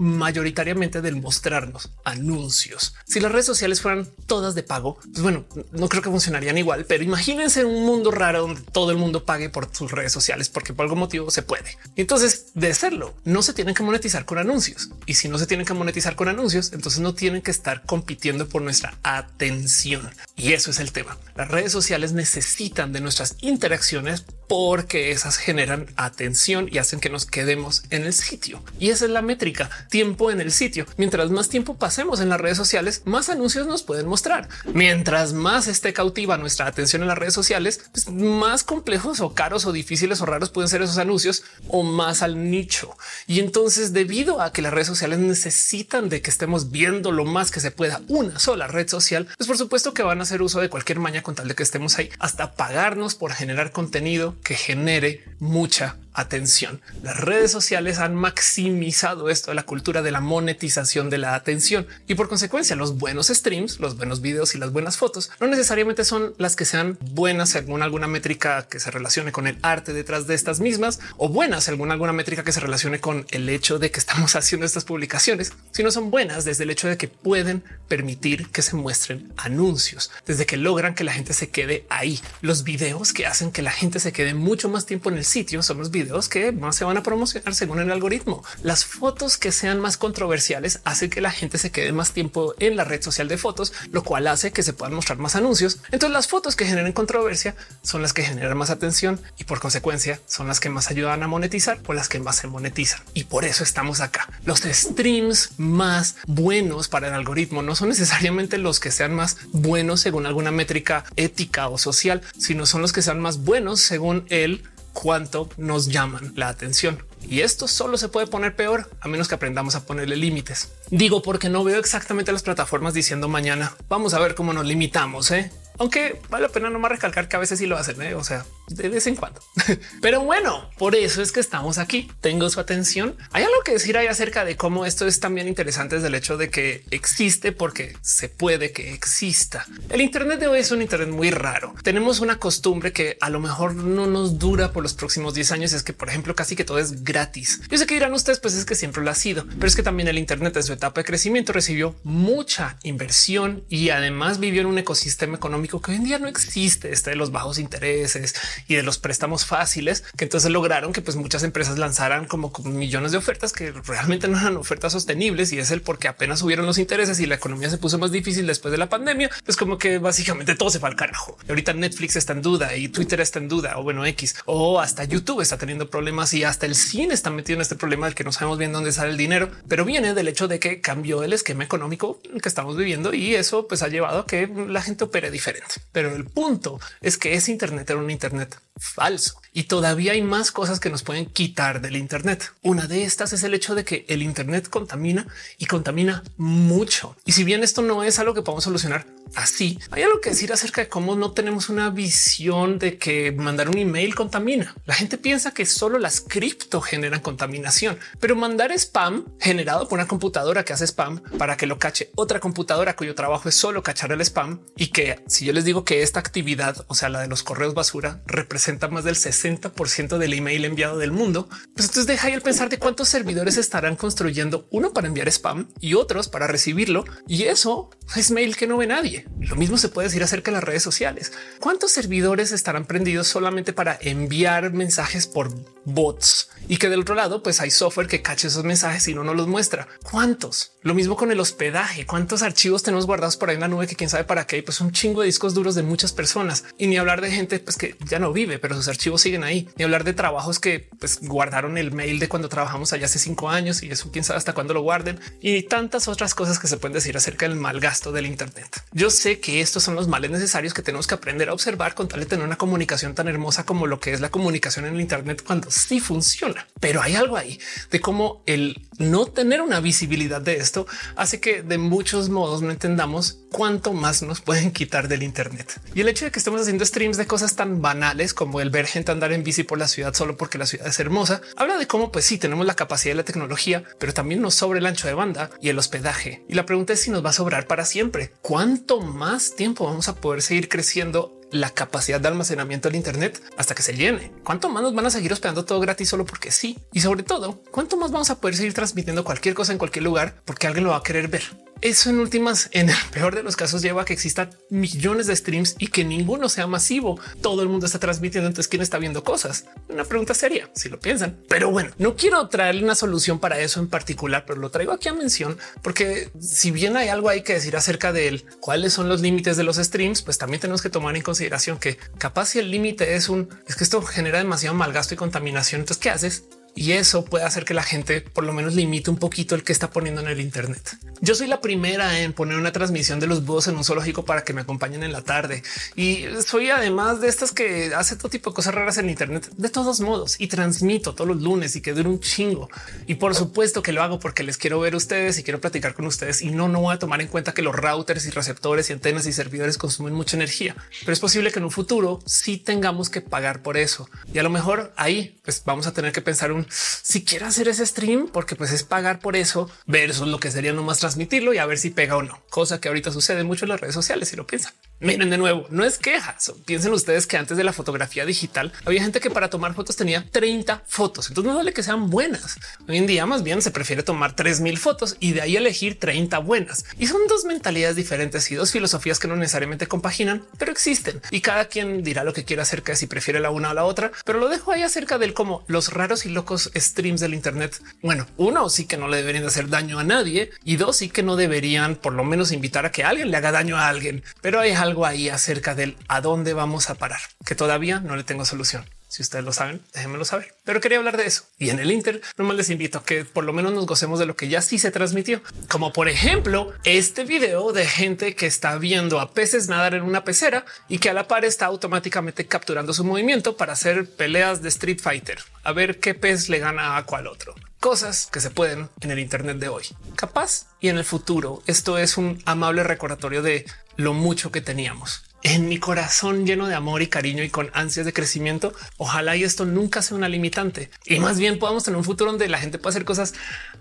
mayoritariamente 0.47 1.03
del 1.03 1.21
mostrarnos 1.21 1.91
anuncios. 2.05 2.95
Si 3.05 3.19
las 3.19 3.33
redes 3.33 3.47
sociales 3.47 3.81
fueran 3.81 4.07
todas 4.27 4.55
de 4.55 4.63
pago, 4.63 4.97
pues 5.01 5.21
bueno, 5.21 5.45
no 5.73 5.89
creo 5.89 6.03
que 6.03 6.11
funcionarían 6.11 6.57
igual, 6.57 6.85
pero 6.85 7.03
imagínense 7.03 7.65
un 7.65 7.85
mundo 7.85 8.13
raro 8.13 8.43
donde 8.43 8.61
todo 8.61 8.93
el 8.93 8.97
mundo 8.97 9.25
pague 9.25 9.51
por 9.51 9.75
sus 9.75 9.91
redes 9.91 10.13
sociales 10.13 10.49
porque 10.49 10.73
por 10.73 10.85
algún 10.85 11.01
motivo 11.01 11.33
se 11.33 11.43
puede. 11.43 11.77
Entonces, 11.97 12.53
de 12.55 12.73
serlo, 12.75 13.13
no 13.25 13.43
se 13.43 13.55
tienen 13.55 13.75
que 13.75 13.83
monetizar 13.83 14.25
con 14.25 14.39
anuncios. 14.39 14.91
Y 15.05 15.15
si 15.15 15.29
no 15.29 15.37
se 15.37 15.47
tienen 15.47 15.67
que 15.67 15.75
monetizar 15.75 16.15
con 16.15 16.29
anuncios, 16.29 16.73
entonces 16.73 17.01
no 17.01 17.15
tienen 17.15 17.43
que 17.43 17.51
estar 17.51 17.83
compitiendo 17.83 18.49
por 18.49 18.63
nuestra 18.63 18.97
atención. 19.03 20.09
Y 20.37 20.53
eso 20.53 20.71
es 20.71 20.79
el 20.79 20.93
tema. 20.93 21.19
Las 21.35 21.49
redes 21.49 21.73
sociales 21.73 22.13
necesitan 22.13 22.93
de 22.93 23.01
nuestras 23.01 23.37
interacciones 23.41 24.25
porque 24.49 25.11
esas 25.11 25.37
generan 25.37 25.87
atención 25.97 26.69
y 26.71 26.79
hacen 26.79 27.01
que 27.01 27.11
nos 27.11 27.27
quedemos 27.27 27.85
en 27.91 28.05
el 28.05 28.13
sitio. 28.13 28.63
Y 28.79 28.91
esa 28.91 29.05
es 29.07 29.11
la 29.11 29.23
métrica, 29.23 29.71
tiempo 29.91 30.31
en 30.31 30.41
el 30.41 30.53
sitio. 30.53 30.87
Mientras 30.97 31.31
más 31.31 31.49
tiempo 31.49 31.77
pasemos 31.77 32.21
en 32.21 32.29
las 32.29 32.41
redes 32.41 32.57
sociales, 32.57 33.03
más 33.05 33.29
anuncios 33.29 33.67
nos 33.67 33.83
pueden 33.83 34.07
mostrar. 34.07 34.49
Mientras 34.73 35.33
más 35.33 35.67
esté 35.67 35.93
cautiva 35.93 36.39
nuestra 36.39 36.67
atención 36.67 37.03
en 37.03 37.09
las 37.09 37.19
redes 37.19 37.35
sociales, 37.35 37.81
pues 37.93 38.09
más 38.09 38.65
complejos 38.65 39.21
o 39.21 39.35
caros 39.35 39.67
o 39.67 39.73
difíciles 39.73 40.21
o 40.21 40.27
raros 40.27 40.51
pueden 40.51 40.69
ser 40.69 40.83
esos 40.83 40.99
anuncios 40.99 41.45
o 41.69 41.83
más 41.83 42.23
al 42.23 42.51
nicho. 42.51 42.97
Y 43.27 43.41
entonces, 43.41 43.93
debido 43.93 44.41
a 44.41 44.53
que 44.53 44.63
las 44.63 44.73
redes 44.73 44.87
sociales 44.87 45.19
necesitan 45.19 46.09
de 46.09 46.23
que 46.23 46.31
estemos 46.31 46.71
viendo 46.71 47.13
lo 47.13 47.25
más 47.25 47.51
que 47.51 47.61
se 47.61 47.71
pueda 47.71 48.01
una 48.09 48.39
sola 48.39 48.67
red 48.67 48.89
social, 48.89 49.27
pues 49.37 49.47
por 49.47 49.59
supuesto 49.59 49.95
que 49.95 50.03
van 50.03 50.21
a 50.21 50.23
hacer 50.23 50.43
uso 50.43 50.61
de 50.61 50.71
cualquier 50.71 51.01
maña 51.01 51.23
con 51.23 51.35
tal 51.35 51.49
de 51.49 51.55
que 51.55 51.63
estemos 51.63 51.99
ahí 51.99 52.11
hasta 52.19 52.53
pagarnos 52.53 53.15
por 53.15 53.33
generar 53.33 53.73
contenido 53.73 54.36
que 54.43 54.55
genere 54.55 55.25
mucha 55.39 55.99
atención. 56.17 56.81
Las 57.03 57.21
redes 57.21 57.53
sociales 57.53 57.99
han 57.99 58.17
maximizado 58.17 59.29
esto 59.29 59.51
de 59.51 59.55
la 59.55 59.65
cultura 59.65 60.03
de 60.03 60.11
la 60.11 60.21
monetización 60.21 61.11
de 61.11 61.19
la 61.19 61.35
atención 61.35 61.87
y 62.09 62.15
por 62.15 62.29
consecuencia 62.29 62.75
los 62.75 62.97
buenos 62.97 63.29
streams, 63.29 63.79
los 63.81 63.97
buenos 63.97 64.23
videos 64.23 64.55
y 64.55 64.59
las 64.59 64.73
buenas 64.73 64.97
fotos 64.97 65.31
no 65.41 65.47
necesariamente 65.47 66.05
son 66.05 66.35
las 66.39 66.57
que 66.57 66.65
sean 66.65 66.99
buenas 67.13 67.51
según 67.51 67.83
alguna 67.83 68.09
métrica 68.09 68.67
que 68.67 68.81
se 68.81 68.91
relacione 68.91 69.31
con 69.31 69.47
el 69.47 69.59
arte 69.61 69.93
detrás 69.93 70.27
de 70.27 70.35
estas 70.35 70.59
mismas 70.59 71.01
o 71.19 71.29
buenas 71.29 71.65
según 71.65 71.93
alguna 71.93 72.15
métrica 72.15 72.45
que 72.45 72.53
se 72.53 72.61
relacione 72.61 72.99
con 72.99 73.27
el 73.31 73.49
hecho 73.51 73.79
de 73.79 73.91
que 73.91 74.01
estamos 74.01 74.35
haciendo 74.37 74.65
estas 74.65 74.85
publicaciones, 74.85 75.53
sino 75.71 75.91
son 75.91 76.11
buenas 76.11 76.47
desde 76.47 76.65
el 76.65 76.71
hecho 76.71 76.89
de 76.89 76.97
que 76.97 77.09
pueden 77.09 77.63
permitir 77.89 78.49
que 78.49 78.63
se 78.63 78.75
muestren 78.75 79.33
anuncios, 79.37 80.11
desde 80.27 80.47
que 80.47 80.57
logran 80.57 80.95
que 80.95 81.05
la 81.05 81.13
gente 81.13 81.35
se 81.35 81.51
quede 81.51 81.85
ahí. 81.91 82.21
Los 82.41 82.65
videos 82.65 83.13
que 83.13 83.27
hacen 83.27 83.53
que 83.53 83.63
la 83.63 83.71
gente 83.71 84.01
se 84.01 84.13
quede 84.13 84.33
mucho 84.33 84.71
más 84.71 84.87
tiempo 84.87 85.11
en 85.11 85.19
el 85.19 85.25
sitio 85.25 85.63
son 85.63 85.79
los 85.79 85.91
videos 85.91 86.06
que 86.29 86.53
más 86.53 86.77
se 86.77 86.85
van 86.85 86.97
a 86.97 87.03
promocionar 87.03 87.55
según 87.55 87.81
el 87.81 87.91
algoritmo. 87.91 88.45
Las 88.63 88.85
fotos 88.85 89.37
que 89.39 89.53
sean 89.53 89.81
más 89.81 89.97
controversiales 89.97 90.81
hacen 90.85 91.11
que 91.11 91.21
la 91.21 91.31
gente 91.31 91.59
se 91.59 91.71
quede 91.71 91.93
más 91.93 92.13
tiempo 92.13 92.55
en 92.59 92.77
la 92.77 92.85
red 92.85 93.03
social 93.03 93.29
de 93.29 93.39
fotos, 93.39 93.73
lo 93.91 94.03
cual 94.05 94.27
hace 94.27 94.53
que 94.53 94.63
se 94.63 94.73
puedan 94.73 94.95
mostrar 94.95 95.19
más 95.19 95.37
anuncios. 95.37 95.79
Entonces 95.91 96.11
las 96.11 96.29
fotos 96.29 96.57
que 96.57 96.65
generen 96.65 96.93
controversia 96.93 97.57
son 97.83 98.03
las 98.03 98.13
que 98.13 98.23
generan 98.23 98.57
más 98.57 98.71
atención 98.71 99.21
y 99.39 99.45
por 99.45 99.61
consecuencia 99.61 100.21
son 100.27 100.49
las 100.49 100.61
que 100.61 100.71
más 100.71 100.91
ayudan 100.91 101.23
a 101.23 101.29
monetizar 101.29 101.79
o 101.87 101.93
las 101.93 102.09
que 102.09 102.21
más 102.21 102.37
se 102.37 102.47
monetizan. 102.47 103.01
Y 103.15 103.25
por 103.25 103.45
eso 103.45 103.65
estamos 103.65 104.01
acá. 104.01 104.29
Los 104.45 104.61
streams 104.61 105.51
más 105.59 106.17
buenos 106.27 106.89
para 106.89 107.09
el 107.09 107.15
algoritmo 107.15 107.63
no 107.63 107.75
son 107.75 107.89
necesariamente 107.89 108.59
los 108.59 108.81
que 108.81 108.91
sean 108.91 109.15
más 109.15 109.37
buenos 109.53 110.01
según 110.01 110.27
alguna 110.27 110.51
métrica 110.51 111.05
ética 111.17 111.69
o 111.69 111.79
social, 111.79 112.23
sino 112.39 112.67
son 112.67 112.83
los 112.83 112.93
que 112.93 113.03
sean 113.03 113.21
más 113.21 113.39
buenos 113.39 113.81
según 113.81 114.27
el 114.29 114.63
cuánto 115.01 115.49
nos 115.59 115.89
llaman 115.89 116.33
la 116.37 116.49
atención. 116.49 117.05
Y 117.29 117.41
esto 117.41 117.69
solo 117.69 117.99
se 117.99 118.09
puede 118.09 118.27
poner 118.27 118.57
peor 118.57 118.89
a 119.01 119.09
menos 119.09 119.29
que 119.29 119.35
aprendamos 119.35 119.75
a 119.75 119.85
ponerle 119.85 120.17
límites. 120.17 120.71
Digo 120.91 121.23
porque 121.23 121.49
no 121.49 121.65
veo 121.65 121.79
exactamente 121.79 122.33
las 122.33 122.43
plataformas 122.43 122.95
diciendo 122.95 123.29
mañana 123.29 123.77
vamos 123.89 124.15
a 124.15 124.19
ver 124.19 124.35
cómo 124.35 124.53
nos 124.53 124.65
limitamos. 124.65 125.31
¿eh? 125.33 125.51
Aunque 125.79 126.21
vale 126.31 126.47
la 126.47 126.53
pena 126.53 126.71
nomás 126.71 126.91
recalcar 126.91 127.29
que 127.29 127.37
a 127.37 127.41
veces 127.41 127.59
sí 127.59 127.67
lo 127.67 127.77
hacen, 127.77 128.01
¿eh? 128.03 128.15
o 128.15 128.25
sea, 128.25 128.45
de 128.69 128.89
vez 128.89 129.07
en 129.07 129.17
cuando. 129.17 129.41
Pero 130.03 130.23
bueno, 130.23 130.71
por 130.79 130.95
eso 130.95 131.23
es 131.23 131.33
que 131.33 131.41
estamos 131.41 131.79
aquí. 131.79 132.11
Tengo 132.21 132.49
su 132.51 132.61
atención. 132.61 133.17
Hay 133.33 133.45
algo 133.45 133.63
que 133.65 133.73
decir 133.73 133.97
ahí 133.97 134.07
acerca 134.07 134.45
de 134.45 134.57
cómo 134.57 134.87
esto 134.87 135.07
es 135.07 135.21
también 135.21 135.49
interesante 135.49 135.97
desde 135.97 136.09
el 136.09 136.15
hecho 136.15 136.37
de 136.37 136.51
que 136.51 136.85
existe 136.91 137.53
porque 137.53 137.97
se 138.03 138.29
puede 138.29 138.73
que 138.73 138.93
exista. 138.93 139.67
El 139.91 140.01
Internet 140.01 140.41
de 140.41 140.49
hoy 140.49 140.61
es 140.61 140.71
un 140.71 140.83
Internet 140.83 141.09
muy 141.09 141.31
raro. 141.31 141.75
Tenemos 141.83 142.21
una 142.21 142.39
costumbre 142.39 142.93
que 142.93 143.17
a 143.21 143.31
lo 143.31 143.41
mejor 143.41 143.75
no 143.75 144.07
nos 144.07 144.39
dura 144.39 144.73
por 144.73 144.83
los 144.83 144.95
próximos 144.95 145.35
10 145.35 145.53
años. 145.53 145.73
Es 145.73 145.83
que, 145.83 145.93
por 145.93 146.09
ejemplo, 146.09 146.35
casi 146.35 146.57
que 146.57 146.65
todo 146.65 146.79
es 146.79 147.05
gratis. 147.05 147.61
Yo 147.69 147.79
sé 147.79 147.87
que 147.87 147.95
dirán 147.95 148.13
ustedes, 148.13 148.41
pues 148.41 148.55
es 148.55 148.65
que 148.65 148.75
siempre 148.75 149.03
lo 149.03 149.11
ha 149.11 149.15
sido, 149.15 149.47
pero 149.47 149.67
es 149.67 149.77
que 149.77 149.83
también 149.83 150.09
el 150.09 150.19
Internet 150.19 150.57
en 150.57 150.63
su 150.63 150.73
etapa 150.73 151.01
de 151.01 151.05
crecimiento 151.05 151.53
recibió 151.53 151.95
mucha 152.05 152.79
inversión 152.83 153.65
y 153.69 153.91
además 153.91 154.39
vivió 154.39 154.61
en 154.63 154.67
un 154.67 154.79
ecosistema 154.79 155.37
económico 155.37 155.66
que 155.69 155.91
hoy 155.91 155.97
en 155.97 156.05
día 156.05 156.19
no 156.19 156.29
existe, 156.29 156.93
este 156.93 157.11
de 157.11 157.17
los 157.17 157.33
bajos 157.33 157.59
intereses 157.59 158.35
y 158.69 158.75
de 158.75 158.83
los 158.83 158.99
préstamos 158.99 159.45
fáciles, 159.45 160.05
que 160.17 160.25
entonces 160.25 160.51
lograron 160.51 160.93
que 160.93 161.03
pues 161.03 161.17
muchas 161.17 161.43
empresas 161.43 161.79
lanzaran 161.79 162.27
como 162.27 162.53
millones 162.65 163.13
de 163.13 163.19
ofertas 163.19 163.53
que 163.53 163.73
realmente 163.73 164.29
no 164.29 164.39
eran 164.39 164.57
ofertas 164.57 164.93
sostenibles 164.93 165.53
y 165.53 165.59
es 165.59 165.71
el 165.71 165.83
porque 165.83 166.09
apenas 166.09 166.41
subieron 166.41 166.67
los 166.67 166.79
intereses 166.79 167.21
y 167.21 167.27
la 167.27 167.35
economía 167.35 167.71
se 167.71 167.79
puso 167.79 167.99
más 167.99 168.13
difícil 168.13 168.47
después 168.47 168.73
de 168.73 168.79
la 168.79 168.89
pandemia, 168.89 169.31
pues 169.45 169.57
como 169.57 169.79
que 169.79 169.99
básicamente 169.99 170.55
todo 170.55 170.71
se 170.71 170.79
fue 170.79 170.89
al 170.89 170.97
carajo. 170.97 171.37
ahorita 171.49 171.73
Netflix 171.73 172.17
está 172.17 172.33
en 172.33 172.43
duda 172.43 172.77
y 172.77 172.89
Twitter 172.89 173.21
está 173.21 173.39
en 173.39 173.49
duda 173.49 173.79
o 173.79 173.83
bueno 173.83 174.07
X 174.07 174.37
o 174.45 174.81
hasta 174.81 175.05
YouTube 175.05 175.41
está 175.41 175.59
teniendo 175.59 175.91
problemas 175.91 176.33
y 176.35 176.45
hasta 176.45 176.67
el 176.67 176.75
cine 176.75 177.15
está 177.15 177.31
metido 177.31 177.57
en 177.57 177.63
este 177.63 177.77
problema 177.77 178.07
del 178.07 178.15
que 178.15 178.25
no 178.25 178.33
sabemos 178.33 178.59
bien 178.59 178.73
dónde 178.73 178.93
sale 178.93 179.11
el 179.11 179.17
dinero, 179.17 179.51
pero 179.69 179.85
viene 179.85 180.15
del 180.15 180.29
hecho 180.29 180.49
de 180.49 180.59
que 180.59 180.81
cambió 180.81 181.23
el 181.23 181.33
esquema 181.33 181.65
económico 181.65 182.21
que 182.43 182.49
estamos 182.49 182.77
viviendo 182.77 183.15
y 183.15 183.35
eso 183.35 183.67
pues 183.67 183.83
ha 183.83 183.89
llevado 183.89 184.21
a 184.21 184.27
que 184.27 184.47
la 184.47 184.83
gente 184.83 185.05
opere 185.05 185.31
diferente. 185.31 185.56
Pero 185.93 186.15
el 186.15 186.25
punto 186.25 186.81
es 187.01 187.19
que 187.19 187.35
ese 187.35 187.53
Internet 187.53 187.89
era 187.91 187.99
un 187.99 188.11
Internet 188.11 188.59
falso. 188.77 189.41
Y 189.53 189.65
todavía 189.65 190.13
hay 190.13 190.23
más 190.23 190.53
cosas 190.53 190.81
que 190.81 190.91
nos 190.91 191.03
pueden 191.03 191.27
quitar 191.27 191.81
del 191.81 191.97
Internet. 191.97 192.53
Una 192.63 192.87
de 192.87 193.05
estas 193.05 193.33
es 193.33 193.43
el 193.43 193.55
hecho 193.55 193.75
de 193.75 193.85
que 193.85 194.05
el 194.09 194.23
Internet 194.23 194.69
contamina 194.69 195.27
y 195.59 195.67
contamina 195.67 196.23
mucho. 196.37 197.17
Y 197.25 197.33
si 197.33 197.45
bien 197.45 197.63
esto 197.63 197.81
no 197.81 198.03
es 198.03 198.19
algo 198.19 198.35
que 198.35 198.43
podamos 198.43 198.65
solucionar 198.65 199.07
así, 199.35 199.79
hay 199.91 200.03
algo 200.03 200.21
que 200.21 200.31
decir 200.31 200.53
acerca 200.53 200.83
de 200.83 200.89
cómo 200.89 201.17
no 201.17 201.33
tenemos 201.33 201.69
una 201.69 201.91
visión 201.91 202.79
de 202.79 202.99
que 202.99 203.33
mandar 203.33 203.69
un 203.71 203.79
email 203.79 204.15
contamina. 204.15 204.75
La 204.85 204.95
gente 204.95 205.17
piensa 205.17 205.53
que 205.53 205.65
solo 205.65 205.99
las 205.99 206.21
cripto 206.21 206.81
generan 206.81 207.21
contaminación, 207.21 207.99
pero 208.21 208.37
mandar 208.37 208.73
spam 208.73 209.25
generado 209.41 209.89
por 209.89 209.99
una 209.99 210.09
computadora 210.09 210.65
que 210.65 210.75
hace 210.75 210.87
spam 210.87 211.23
para 211.39 211.57
que 211.57 211.67
lo 211.67 211.79
cache 211.79 212.11
otra 212.15 212.41
computadora 212.41 212.95
cuyo 212.95 213.15
trabajo 213.15 213.49
es 213.49 213.55
solo 213.55 213.83
cachar 213.83 214.13
el 214.13 214.21
spam 214.21 214.61
y 214.77 214.89
que 214.89 215.21
si 215.27 215.46
yo 215.47 215.53
les 215.53 215.65
digo 215.65 215.85
que 215.85 216.03
esta 216.03 216.21
actividad, 216.21 216.85
o 216.89 216.95
sea, 216.95 217.09
la 217.09 217.21
de 217.21 217.29
los 217.29 217.43
correos 217.43 217.75
basura, 217.75 218.21
representa 218.27 218.89
más 218.89 219.05
del 219.05 219.15
60% 219.15 220.19
del 220.19 220.35
email 220.35 220.65
enviado 220.65 220.99
del 220.99 221.13
mundo, 221.13 221.49
pues 221.75 221.89
entonces 221.89 222.07
deja 222.07 222.29
ahí 222.29 222.35
el 222.35 222.43
pensar 222.43 222.69
de 222.69 222.79
cuántos 222.79 223.09
servidores 223.09 223.57
estarán 223.57 223.97
construyendo 223.97 224.67
uno 224.71 224.93
para 224.93 225.07
enviar 225.07 225.29
spam 225.29 225.69
y 225.81 225.95
otros 225.95 226.29
para 226.29 226.47
recibirlo. 226.47 227.05
Y 227.29 227.45
eso 227.45 227.91
es 228.17 228.31
mail 228.31 228.57
que 228.57 228.67
no 228.67 228.77
ve 228.77 228.87
nadie. 228.87 229.27
Lo 229.41 229.57
mismo 229.57 229.79
se 229.79 229.89
puede 229.89 230.09
decir 230.09 230.23
acerca 230.23 230.51
de 230.51 230.57
las 230.57 230.65
redes 230.65 230.83
sociales. 230.83 231.33
¿Cuántos 231.61 231.93
servidores 231.93 232.53
estarán 232.53 232.85
prendidos 232.85 233.29
solamente 233.29 233.73
para 233.73 233.99
enviar 234.01 234.73
mensajes 234.73 235.27
por 235.27 235.55
bots 235.85 236.51
y 236.69 236.79
que 236.79 236.89
del 236.89 237.01
otro 237.01 237.15
lado 237.15 237.43
pues 237.43 237.61
hay 237.61 237.71
software 237.71 238.09
que 238.09 238.23
cache 238.23 238.49
esos 238.49 238.65
mensajes 238.65 239.07
y 239.09 239.15
no 239.15 239.23
nos 239.23 239.37
los 239.37 239.47
muestra? 239.47 239.87
¿Cuántos? 240.03 240.73
Lo 240.83 240.95
mismo 240.95 241.17
con 241.17 241.31
el 241.31 241.41
hospedaje. 241.41 242.07
¿Cuántos 242.07 242.43
archivos 242.43 242.83
tenemos 242.83 243.07
guardados 243.07 243.37
por 243.37 243.51
ahí 243.51 243.55
en 243.55 243.61
la 243.61 243.69
nube 243.69 243.87
que 243.87 243.97
quién 243.97 244.11
sabe 244.11 244.25
para 244.25 244.47
qué? 244.47 244.63
Pues 244.63 244.81
un 244.81 244.93
chingo 244.93 245.23
de 245.23 245.29
discos 245.37 245.53
duros 245.53 245.75
de 245.75 245.83
muchas 245.83 246.15
personas 246.15 246.65
y 246.79 246.87
ni 246.87 246.97
hablar 246.97 247.21
de 247.21 247.31
gente 247.31 247.59
pues 247.59 247.77
que 247.77 247.95
ya 248.09 248.19
no 248.19 248.33
vive, 248.33 248.59
pero 248.59 248.75
sus 248.75 248.89
archivos 248.89 249.21
siguen 249.21 249.45
ahí. 249.45 249.69
Ni 249.77 249.85
hablar 249.85 250.03
de 250.03 250.15
trabajos 250.15 250.59
que 250.59 250.89
pues 250.99 251.21
guardaron 251.21 251.77
el 251.77 251.93
mail 251.93 252.19
de 252.19 252.27
cuando 252.27 252.49
trabajamos 252.49 252.95
allá 252.95 253.05
hace 253.05 253.19
cinco 253.19 253.51
años 253.51 253.83
y 253.83 253.91
eso 253.91 254.11
quién 254.11 254.25
sabe 254.25 254.39
hasta 254.39 254.55
cuándo 254.55 254.73
lo 254.73 254.81
guarden 254.81 255.21
y 255.43 255.63
tantas 255.65 256.09
otras 256.09 256.35
cosas 256.35 256.59
que 256.59 256.69
se 256.69 256.79
pueden 256.79 256.95
decir 256.95 257.19
acerca 257.19 257.47
del 257.47 257.59
mal 257.59 257.81
gasto 257.81 258.13
del 258.13 258.25
Internet. 258.25 258.83
Yo 258.93 259.11
sé 259.11 259.39
que 259.39 259.61
estos 259.61 259.83
son 259.83 259.95
los 259.95 260.09
males 260.09 260.31
necesarios 260.31 260.73
que 260.73 260.81
tenemos 260.81 261.07
que 261.07 261.15
aprender 261.15 261.51
a 261.51 261.53
observar 261.53 261.95
con 261.95 262.09
tal 262.09 262.21
de 262.21 262.27
tener 262.27 262.47
una 262.47 262.57
comunicación 262.57 263.15
tan 263.15 263.29
hermosa 263.29 263.67
como 263.67 263.87
lo 263.87 264.01
que 264.01 264.15
es 264.15 264.23
la 264.23 264.31
comunicación 264.31 264.87
en 264.87 264.95
el 264.95 265.03
Internet 265.03 265.43
cuando 265.47 265.71
sí 265.71 266.01
funciona. 266.01 266.67
Pero 266.81 267.03
hay 267.03 267.15
algo 267.15 267.37
ahí 267.37 267.61
de 267.91 268.01
cómo 268.01 268.43
el 268.47 268.89
no 268.99 269.27
tener 269.27 269.61
una 269.61 269.81
visibilidad 269.81 270.41
de 270.41 270.57
esto 270.57 270.87
hace 271.15 271.41
que 271.41 271.63
de 271.63 271.77
muchos 271.77 272.31
modos 272.31 272.63
no 272.63 272.71
entendamos 272.71 273.41
cuánto 273.57 273.95
más 273.95 274.21
nos 274.21 274.43
pueden 274.43 274.71
quitar 274.71 275.09
del 275.09 275.23
Internet. 275.23 275.81
Y 275.95 276.03
el 276.03 276.11
hecho 276.11 276.27
de 276.27 276.31
que 276.31 276.39
estemos 276.39 276.61
haciendo 276.61 276.85
streams 276.85 277.17
de 277.17 277.27
cosas 277.27 277.57
tan 277.57 277.81
banales 277.81 278.35
como 278.35 278.61
el 278.61 278.69
ver 278.69 278.87
gente 278.87 279.13
andar 279.13 279.33
en 279.33 279.45
bici 279.45 279.63
por 279.63 279.79
la 279.79 279.89
ciudad 279.89 280.13
solo 280.13 280.37
porque 280.37 280.59
la 280.59 280.67
ciudad 280.67 280.87
es 280.89 281.01
hermosa, 281.01 281.41
habla 281.57 281.79
de 281.79 281.87
cómo 281.87 282.13
pues 282.13 282.27
sí 282.27 282.37
tenemos 282.37 282.67
la 282.67 282.77
capacidad 282.77 283.13
de 283.13 283.17
la 283.17 283.25
tecnología, 283.25 283.83
pero 283.99 284.13
también 284.13 284.43
nos 284.43 284.57
sobra 284.57 284.79
el 284.79 284.85
ancho 284.85 285.09
de 285.09 285.15
banda 285.15 285.49
y 285.59 285.71
el 285.71 285.79
hospedaje. 285.79 286.45
Y 286.51 286.55
la 286.55 286.67
pregunta 286.67 286.93
es 286.93 287.01
si 287.01 287.11
nos 287.11 287.25
va 287.25 287.31
a 287.31 287.33
sobrar 287.33 287.67
para 287.67 287.87
siempre. 287.87 288.31
¿Cuánto 288.43 289.01
más 289.01 289.57
tiempo 289.57 289.87
vamos 289.87 290.09
a 290.09 290.17
poder 290.17 290.43
seguir 290.43 290.69
creciendo 290.69 291.41
la 291.51 291.71
capacidad 291.71 292.21
de 292.21 292.29
almacenamiento 292.29 292.91
del 292.91 292.97
Internet 292.97 293.41
hasta 293.57 293.75
que 293.75 293.83
se 293.83 293.95
llene. 293.95 294.33
¿Cuánto 294.45 294.69
más 294.69 294.83
nos 294.83 294.95
van 294.95 295.07
a 295.07 295.11
seguir 295.11 295.33
hospedando 295.33 295.65
todo 295.65 295.81
gratis 295.81 296.09
solo 296.11 296.27
porque 296.27 296.51
sí? 296.51 296.77
Y 296.93 297.01
sobre 297.01 297.23
todo, 297.23 297.63
¿cuánto 297.71 297.97
más 297.97 298.11
vamos 298.11 298.29
a 298.29 298.39
poder 298.39 298.57
seguir 298.57 298.75
transmitiendo 298.75 299.25
cualquier 299.25 299.55
cosa 299.55 299.73
en 299.73 299.79
cualquier 299.79 300.05
lugar 300.05 300.43
porque 300.45 300.67
alguien 300.67 300.85
lo 300.85 300.91
va 300.91 300.97
a 300.99 301.03
querer 301.03 301.29
ver? 301.29 301.66
Eso 301.81 302.11
en 302.11 302.19
últimas, 302.19 302.69
en 302.73 302.89
el 302.91 302.97
peor 303.13 303.35
de 303.35 303.43
los 303.43 303.57
casos, 303.57 303.83
lleva 303.83 304.03
a 304.03 304.05
que 304.05 304.13
existan 304.13 304.51
millones 304.71 305.27
de 305.27 305.37
streams 305.37 305.77
y 305.79 305.89
que 305.89 306.05
ninguno 306.05 306.49
sea 306.49 306.67
masivo. 306.67 307.21
Todo 307.43 307.63
el 307.63 307.69
mundo 307.69 307.87
está 307.87 307.99
transmitiendo. 307.99 308.49
Entonces, 308.49 308.69
quién 308.69 308.83
está 308.83 308.99
viendo 308.99 309.25
cosas? 309.25 309.67
Una 309.89 310.05
pregunta 310.05 310.35
seria, 310.35 310.71
si 310.75 310.89
lo 310.89 310.99
piensan. 310.99 311.39
Pero 311.49 311.71
bueno, 311.71 311.91
no 311.99 312.17
quiero 312.17 312.49
traerle 312.49 312.83
una 312.83 312.95
solución 312.95 313.39
para 313.39 313.59
eso 313.61 313.81
en 313.81 313.89
particular, 313.89 314.45
pero 314.47 314.61
lo 314.61 314.71
traigo 314.71 314.93
aquí 314.93 315.09
a 315.09 315.15
mención 315.15 315.57
porque 315.83 316.31
si 316.41 316.71
bien 316.71 316.97
hay 316.97 317.09
algo 317.09 317.29
hay 317.29 317.43
que 317.43 317.55
decir 317.55 317.77
acerca 317.77 318.13
de 318.13 318.29
él, 318.29 318.45
cuáles 318.61 318.93
son 318.93 319.09
los 319.09 319.21
límites 319.21 319.57
de 319.57 319.65
los 319.65 319.77
streams, 319.77 320.23
pues 320.23 320.39
también 320.39 320.61
tenemos 320.61 320.83
que 320.83 320.91
tomar 320.91 321.17
en 321.17 321.23
consideración 321.23 321.79
que 321.79 321.97
capaz 322.19 322.51
si 322.51 322.59
el 322.59 322.71
límite 322.71 323.15
es 323.15 323.29
un 323.29 323.49
es 323.67 323.77
que 323.77 323.85
esto 323.85 324.03
genera 324.03 324.39
demasiado 324.39 324.75
malgasto 324.75 325.15
y 325.15 325.17
contaminación. 325.17 325.81
Entonces, 325.81 326.03
¿qué 326.03 326.11
haces? 326.11 326.45
Y 326.77 326.93
eso 326.93 327.25
puede 327.25 327.45
hacer 327.45 327.65
que 327.65 327.73
la 327.73 327.83
gente 327.83 328.21
por 328.21 328.45
lo 328.45 328.53
menos 328.53 328.75
limite 328.75 329.11
un 329.11 329.17
poquito 329.17 329.55
el 329.55 329.65
que 329.65 329.73
está 329.73 329.91
poniendo 329.91 330.21
en 330.21 330.29
el 330.29 330.41
Internet. 330.41 330.99
Yo 331.23 331.35
soy 331.35 331.47
la 331.47 331.63
primera 331.63 332.21
en 332.21 332.35
poner 332.35 332.59
una 332.59 332.71
transmisión 332.71 333.19
de 333.19 333.27
los 333.27 333.47
búhos 333.47 333.67
en 333.67 333.77
un 333.77 333.85
zoológico 333.85 334.27
para 334.27 334.45
que 334.45 334.53
me 334.53 334.61
acompañen 334.61 335.03
en 335.03 335.11
la 335.11 335.23
tarde 335.23 335.63
y 335.97 336.27
soy 336.47 336.69
además 336.69 337.21
de 337.23 337.29
estas 337.29 337.53
que 337.53 337.95
hace 337.95 338.17
todo 338.17 338.29
tipo 338.29 338.51
de 338.51 338.55
cosas 338.55 338.75
raras 338.75 338.99
en 338.99 339.09
Internet 339.09 339.49
de 339.57 339.71
todos 339.71 340.01
modos 340.01 340.37
y 340.39 340.49
transmito 340.49 341.15
todos 341.15 341.29
los 341.29 341.43
lunes 341.43 341.75
y 341.77 341.81
que 341.81 341.95
dure 341.95 342.11
un 342.11 342.21
chingo. 342.21 342.69
Y 343.07 343.15
por 343.15 343.35
supuesto 343.35 343.83
que 343.83 343.93
lo 343.93 344.03
hago 344.03 344.21
porque 344.21 344.43
les 344.43 344.59
quiero 344.59 344.79
ver 344.79 344.95
ustedes 344.95 345.39
y 345.39 345.43
quiero 345.43 345.61
platicar 345.61 345.95
con 345.95 346.07
ustedes 346.07 346.43
y 346.43 346.51
no, 346.51 346.69
no 346.69 346.83
voy 346.83 346.95
a 346.95 346.99
tomar 346.99 347.23
en 347.23 347.29
cuenta 347.29 347.55
que 347.55 347.63
los 347.63 347.75
routers 347.75 348.27
y 348.27 348.31
receptores 348.31 348.91
y 348.91 348.93
antenas 348.93 349.27
y 349.27 349.33
servidores 349.33 349.79
consumen 349.79 350.13
mucha 350.13 350.37
energía, 350.37 350.77
pero 351.01 351.15
es 351.15 351.21
posible 351.21 351.51
que 351.51 351.59
en 351.59 351.65
un 351.65 351.71
futuro 351.71 352.21
sí 352.27 352.59
tengamos 352.59 353.09
que 353.09 353.23
pagar 353.23 353.63
por 353.63 353.79
eso 353.79 354.11
y 354.35 354.39
a 354.39 354.43
lo 354.43 354.51
mejor 354.51 354.93
ahí 354.97 355.41
pues 355.43 355.63
vamos 355.65 355.87
a 355.87 355.95
tener 355.95 356.13
que 356.13 356.21
pensar 356.21 356.53
un 356.53 356.66
si 356.71 357.25
quiero 357.25 357.47
hacer 357.47 357.69
ese 357.69 357.87
stream, 357.87 358.29
porque 358.33 358.57
pues 358.57 358.73
es 358.73 358.83
pagar 358.83 359.21
por 359.21 359.37
eso 359.37 359.71
versus 359.87 360.29
lo 360.29 360.41
que 360.41 360.51
sería 360.51 360.73
nomás 360.73 360.99
transmitirlo 360.99 361.55
y 361.55 361.59
a 361.59 361.67
ver 361.67 361.79
si 361.79 361.91
pega 361.91 362.17
o 362.17 362.23
no, 362.23 362.43
cosa 362.51 362.81
que 362.81 362.89
ahorita 362.89 363.13
sucede 363.13 363.45
mucho 363.45 363.65
en 363.65 363.71
las 363.71 363.81
redes 363.81 363.95
sociales. 363.95 364.29
Si 364.29 364.37
lo 364.37 364.47
piensan, 364.47 364.73
miren 365.01 365.31
de 365.31 365.39
nuevo, 365.39 365.67
no 365.71 365.85
es 365.85 365.99
queja. 365.99 366.37
Piensen 366.65 366.93
ustedes 366.93 367.27
que 367.27 367.37
antes 367.37 367.57
de 367.57 367.65
la 367.65 367.73
fotografía 367.73 368.25
digital 368.25 368.73
había 368.85 369.03
gente 369.03 369.21
que 369.21 369.31
para 369.31 369.51
tomar 369.51 369.75
fotos 369.75 369.97
tenía 369.97 370.25
30 370.31 370.83
fotos. 370.87 371.29
Entonces 371.29 371.53
no 371.53 371.59
vale 371.59 371.73
que 371.73 371.83
sean 371.83 372.11
buenas. 372.11 372.57
Hoy 372.89 372.97
en 372.97 373.07
día 373.07 373.27
más 373.27 373.43
bien 373.43 373.63
se 373.63 373.71
prefiere 373.71 374.03
tomar 374.03 374.35
3000 374.35 374.79
fotos 374.79 375.17
y 375.21 375.33
de 375.33 375.43
ahí 375.43 375.57
elegir 375.57 375.99
30 375.99 376.39
buenas. 376.39 376.85
Y 376.99 377.07
son 377.07 377.27
dos 377.29 377.45
mentalidades 377.45 377.97
diferentes 377.97 378.51
y 378.51 378.55
dos 378.55 378.73
filosofías 378.73 379.19
que 379.19 379.29
no 379.29 379.37
necesariamente 379.37 379.87
compaginan, 379.87 380.45
pero 380.59 380.73
existen 380.73 381.21
y 381.31 381.41
cada 381.41 381.67
quien 381.67 382.03
dirá 382.03 382.25
lo 382.25 382.33
que 382.33 382.45
quiera 382.45 382.63
acerca 382.63 382.93
de 382.93 382.97
si 382.97 383.07
prefiere 383.07 383.41
la 383.41 383.51
una 383.51 383.71
o 383.71 383.75
la 383.75 383.85
otra. 383.85 384.13
Pero 384.25 384.39
lo 384.39 384.49
dejo 384.49 384.73
ahí 384.73 384.83
acerca 384.83 385.19
del 385.19 385.35
cómo 385.35 385.65
los 385.67 385.93
raros 385.93 386.27
y 386.27 386.31
locos 386.31 386.56
streams 386.75 387.21
del 387.21 387.35
Internet. 387.35 387.81
Bueno, 388.03 388.27
uno 388.37 388.69
sí 388.69 388.87
que 388.87 388.97
no 388.97 389.09
le 389.09 389.19
deberían 389.19 389.47
hacer 389.47 389.69
daño 389.69 389.99
a 389.99 390.05
nadie 390.05 390.51
y 390.65 390.77
dos 390.77 390.97
sí 390.97 391.09
que 391.09 391.23
no 391.23 391.37
deberían 391.37 391.97
por 391.97 392.13
lo 392.13 392.25
menos 392.25 392.53
invitar 392.53 392.87
a 392.87 392.93
que 392.93 393.05
alguien 393.05 393.31
le 393.31 393.37
haga 393.37 393.53
daño 393.53 393.77
a 393.77 393.89
alguien. 393.89 394.23
Pero 394.41 394.61
hay 394.61 394.73
algo 394.73 395.07
ahí 395.07 395.29
acerca 395.29 395.75
del 395.75 395.97
a 396.09 396.21
dónde 396.21 396.55
vamos 396.55 396.91
a 396.91 396.95
parar 396.95 397.21
que 397.45 397.55
todavía 397.55 398.01
no 398.01 398.17
le 398.17 398.25
tengo 398.25 398.45
solución. 398.45 398.85
Si 399.17 399.23
ustedes 399.23 399.47
lo 399.47 399.53
saben, 399.55 399.81
déjenmelo 399.95 400.27
saber. 400.27 400.53
Pero 400.63 400.83
quería 400.83 400.99
hablar 400.99 401.17
de 401.17 401.25
eso. 401.25 401.45
Y 401.59 401.71
en 401.71 401.79
el 401.79 401.91
Inter, 401.91 402.21
nomás 402.37 402.55
les 402.55 402.69
invito 402.69 402.99
a 402.99 403.03
que 403.03 403.25
por 403.25 403.45
lo 403.45 403.55
menos 403.55 403.73
nos 403.73 403.87
gocemos 403.87 404.19
de 404.19 404.27
lo 404.27 404.37
que 404.37 404.49
ya 404.49 404.61
sí 404.61 404.79
se 404.79 404.91
transmitió. 404.91 405.41
Como 405.71 405.91
por 405.95 406.11
ejemplo, 406.11 406.75
este 406.85 407.25
video 407.25 407.73
de 407.73 407.87
gente 407.87 408.35
que 408.35 408.45
está 408.45 408.77
viendo 408.77 409.19
a 409.19 409.33
peces 409.33 409.69
nadar 409.69 409.95
en 409.95 410.03
una 410.03 410.23
pecera 410.23 410.67
y 410.87 410.99
que 410.99 411.09
a 411.09 411.15
la 411.15 411.29
par 411.29 411.47
está 411.47 411.65
automáticamente 411.65 412.47
capturando 412.47 412.93
su 412.93 413.05
movimiento 413.05 413.57
para 413.57 413.73
hacer 413.73 414.07
peleas 414.07 414.61
de 414.61 414.69
Street 414.69 415.01
Fighter. 415.01 415.39
A 415.65 415.73
ver 415.73 415.99
qué 415.99 416.13
pez 416.13 416.51
le 416.51 416.59
gana 416.59 416.99
a 416.99 417.07
cuál 417.07 417.27
otro 417.27 417.55
cosas 417.81 418.29
que 418.33 418.41
se 418.41 418.51
pueden 418.51 418.89
en 419.01 419.13
el 419.13 419.19
Internet 419.21 419.59
de 419.59 419.69
hoy. 419.69 419.85
Capaz 420.17 420.67
y 420.81 420.89
en 420.89 420.99
el 420.99 421.05
futuro 421.05 421.63
esto 421.67 421.99
es 421.99 422.17
un 422.17 422.43
amable 422.45 422.83
recordatorio 422.83 423.43
de 423.43 423.65
lo 423.97 424.13
mucho 424.13 424.51
que 424.51 424.61
teníamos 424.61 425.26
en 425.47 425.69
mi 425.69 425.79
corazón 425.79 426.45
lleno 426.45 426.67
de 426.67 426.75
amor 426.75 427.03
y 427.03 427.07
cariño 427.07 427.45
y 427.45 427.51
con 427.51 427.71
ansias 427.73 428.05
de 428.05 428.13
crecimiento. 428.13 428.75
Ojalá 428.97 429.37
y 429.37 429.45
esto 429.45 429.65
nunca 429.65 430.03
sea 430.03 430.17
una 430.17 430.29
limitante 430.29 430.91
y 431.05 431.21
más 431.21 431.39
bien 431.39 431.61
podamos 431.61 431.85
tener 431.85 431.97
un 431.97 432.03
futuro 432.03 432.33
donde 432.33 432.49
la 432.49 432.59
gente 432.59 432.79
pueda 432.79 432.91
hacer 432.91 433.05
cosas 433.05 433.33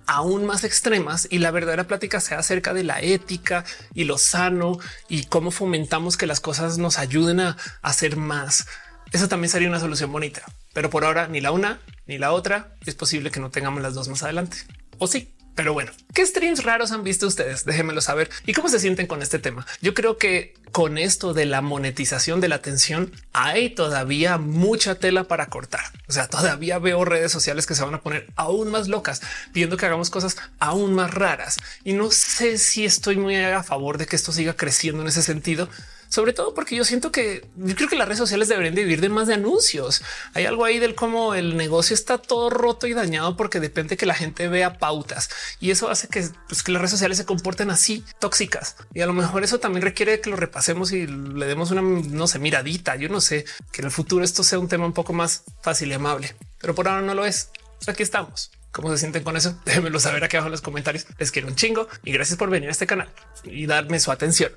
aún 0.06 0.45
más 0.45 0.63
extremas 0.63 1.28
y 1.32 1.39
la 1.39 1.49
verdadera 1.49 1.88
plática 1.88 2.19
sea 2.19 2.38
acerca 2.38 2.75
de 2.75 2.84
la 2.84 3.01
ética 3.01 3.65
y 3.95 4.04
lo 4.04 4.19
sano 4.19 4.78
y 5.10 5.23
cómo 5.23 5.49
fomentamos 5.49 6.17
que 6.17 6.28
las 6.28 6.39
cosas 6.39 6.78
nos 6.78 6.99
ayuden 6.99 7.39
a 7.39 7.58
hacer 7.82 8.15
más. 8.15 8.67
Eso 9.12 9.28
también 9.28 9.49
sería 9.49 9.67
una 9.67 9.80
solución 9.80 10.12
bonita, 10.12 10.43
pero 10.71 10.91
por 10.91 11.04
ahora 11.04 11.28
ni 11.28 11.41
la 11.41 11.49
una 11.49 11.80
ni 12.06 12.19
la 12.19 12.32
otra. 12.32 12.75
Es 12.86 12.93
posible 12.93 13.32
que 13.32 13.39
no 13.39 13.49
tengamos 13.49 13.82
las 13.82 13.95
dos 13.95 14.08
más 14.08 14.21
adelante. 14.21 14.58
O 14.99 15.08
sí, 15.08 15.35
pero 15.56 15.74
bueno, 15.74 15.91
¿qué 16.13 16.26
streams 16.26 16.63
raros 16.63 16.91
han 16.91 17.04
visto 17.04 17.26
ustedes? 17.26 17.63
Déjenmelo 17.63 18.02
saber 18.02 18.30
y 18.46 18.54
cómo 18.54 18.68
se 18.68 18.80
sienten 18.80 19.08
con 19.08 19.22
este 19.22 19.39
tema. 19.39 19.65
Yo 19.82 19.94
creo 19.94 20.18
que 20.18 20.54
con 20.74 20.98
esto 20.98 21.34
de 21.34 21.46
la 21.46 21.62
monetización 21.62 22.41
de 22.41 22.50
la 22.50 22.56
atención 22.56 23.13
hay 23.32 23.70
todavía 23.70 24.38
mucha 24.38 24.96
tela 24.96 25.24
para 25.24 25.46
cortar. 25.48 25.86
O 26.10 26.12
sea, 26.12 26.28
todavía 26.28 26.78
veo 26.80 27.06
redes 27.06 27.32
sociales 27.32 27.65
que 27.65 27.76
se 27.76 27.84
van 27.84 27.94
a 27.94 28.02
poner 28.02 28.28
aún 28.36 28.70
más 28.70 28.89
locas, 28.89 29.22
pidiendo 29.54 29.78
que 29.78 29.86
hagamos 29.86 30.10
cosas 30.10 30.36
aún 30.60 30.94
más 30.94 31.13
raras. 31.13 31.58
Y 31.86 31.94
no 31.94 32.12
sé 32.12 32.58
si 32.58 32.84
estoy 32.84 33.15
muy 33.15 33.38
a 33.38 33.63
favor 33.63 33.98
de 33.98 34.06
que 34.06 34.18
esto 34.18 34.34
siga 34.34 34.54
creciendo 34.58 35.02
en 35.02 35.08
ese 35.08 35.24
sentido, 35.24 35.70
sobre 36.15 36.32
todo 36.32 36.54
porque 36.54 36.78
yo 36.78 36.86
siento 36.86 37.12
que 37.12 37.45
yo 37.58 37.75
creo 37.75 37.89
que 37.89 37.97
las 37.97 38.08
redes 38.08 38.19
sociales 38.19 38.47
deberían 38.47 38.73
de 38.73 38.84
vivir 38.84 39.01
de 39.01 39.10
más 39.10 39.28
de 39.28 39.34
anuncios. 39.34 40.01
Hay 40.34 40.45
algo 40.45 40.63
ahí 40.63 40.80
del 40.80 40.95
cómo 40.95 41.36
el 41.36 41.58
negocio 41.58 41.93
está 41.93 42.17
todo 42.17 42.49
roto 42.49 42.88
y 42.88 42.93
dañado 42.93 43.36
porque 43.36 43.60
depende 43.60 43.97
que 43.97 44.06
la 44.06 44.13
gente 44.13 44.47
vea 44.47 44.78
pautas 44.78 45.30
y 45.60 45.71
eso 45.71 45.89
hace 45.89 46.08
que, 46.08 46.25
pues, 46.47 46.63
que 46.63 46.71
las 46.71 46.82
redes 46.82 46.91
sociales 46.91 47.17
se 47.17 47.25
comporten 47.25 47.69
así 47.69 48.06
tóxicas. 48.19 48.78
Y 48.93 49.01
a 49.01 49.08
lo 49.08 49.12
mejor 49.12 49.43
eso 49.43 49.60
también 49.60 49.82
requiere 49.82 50.21
que 50.21 50.30
lo 50.30 50.38
repasemos 50.38 50.93
y 50.93 51.06
le 51.06 51.47
demos 51.47 51.71
una, 51.71 51.82
no 51.82 52.28
sé, 52.28 52.39
miradita. 52.39 52.95
Yo 52.95 53.10
no 53.10 53.19
sé 53.19 53.43
que 53.73 53.82
en 53.82 53.88
el 53.88 53.91
futuro 53.91 54.23
esto 54.23 54.41
sea 54.41 54.58
un 54.58 54.69
tema 54.69 54.86
un 54.86 54.93
poco 54.93 55.12
más 55.12 55.43
fácil 55.62 55.89
y 55.89 55.95
amable, 55.95 56.34
pero 56.62 56.73
por 56.73 56.88
ahora 56.88 57.01
no 57.01 57.13
lo 57.13 57.25
es. 57.25 57.49
aquí 57.88 58.04
estamos. 58.04 58.51
¿Cómo 58.71 58.89
se 58.89 58.99
sienten 58.99 59.25
con 59.25 59.36
eso? 59.36 59.60
Déjenmelo 59.65 59.99
saber 59.99 60.23
aquí 60.23 60.38
abajo 60.38 60.47
en 60.47 60.51
los 60.51 60.62
comentarios. 60.62 61.08
Les 61.19 61.34
quiero 61.34 61.49
un 61.49 61.56
chingo 61.56 61.89
y 62.06 62.13
gracias 62.13 62.39
por 62.39 62.49
venir 62.49 62.69
a 62.69 62.71
este 62.71 62.88
canal 62.88 63.10
y 63.43 63.65
darme 63.65 63.99
su 63.99 64.13
atención. 64.13 64.54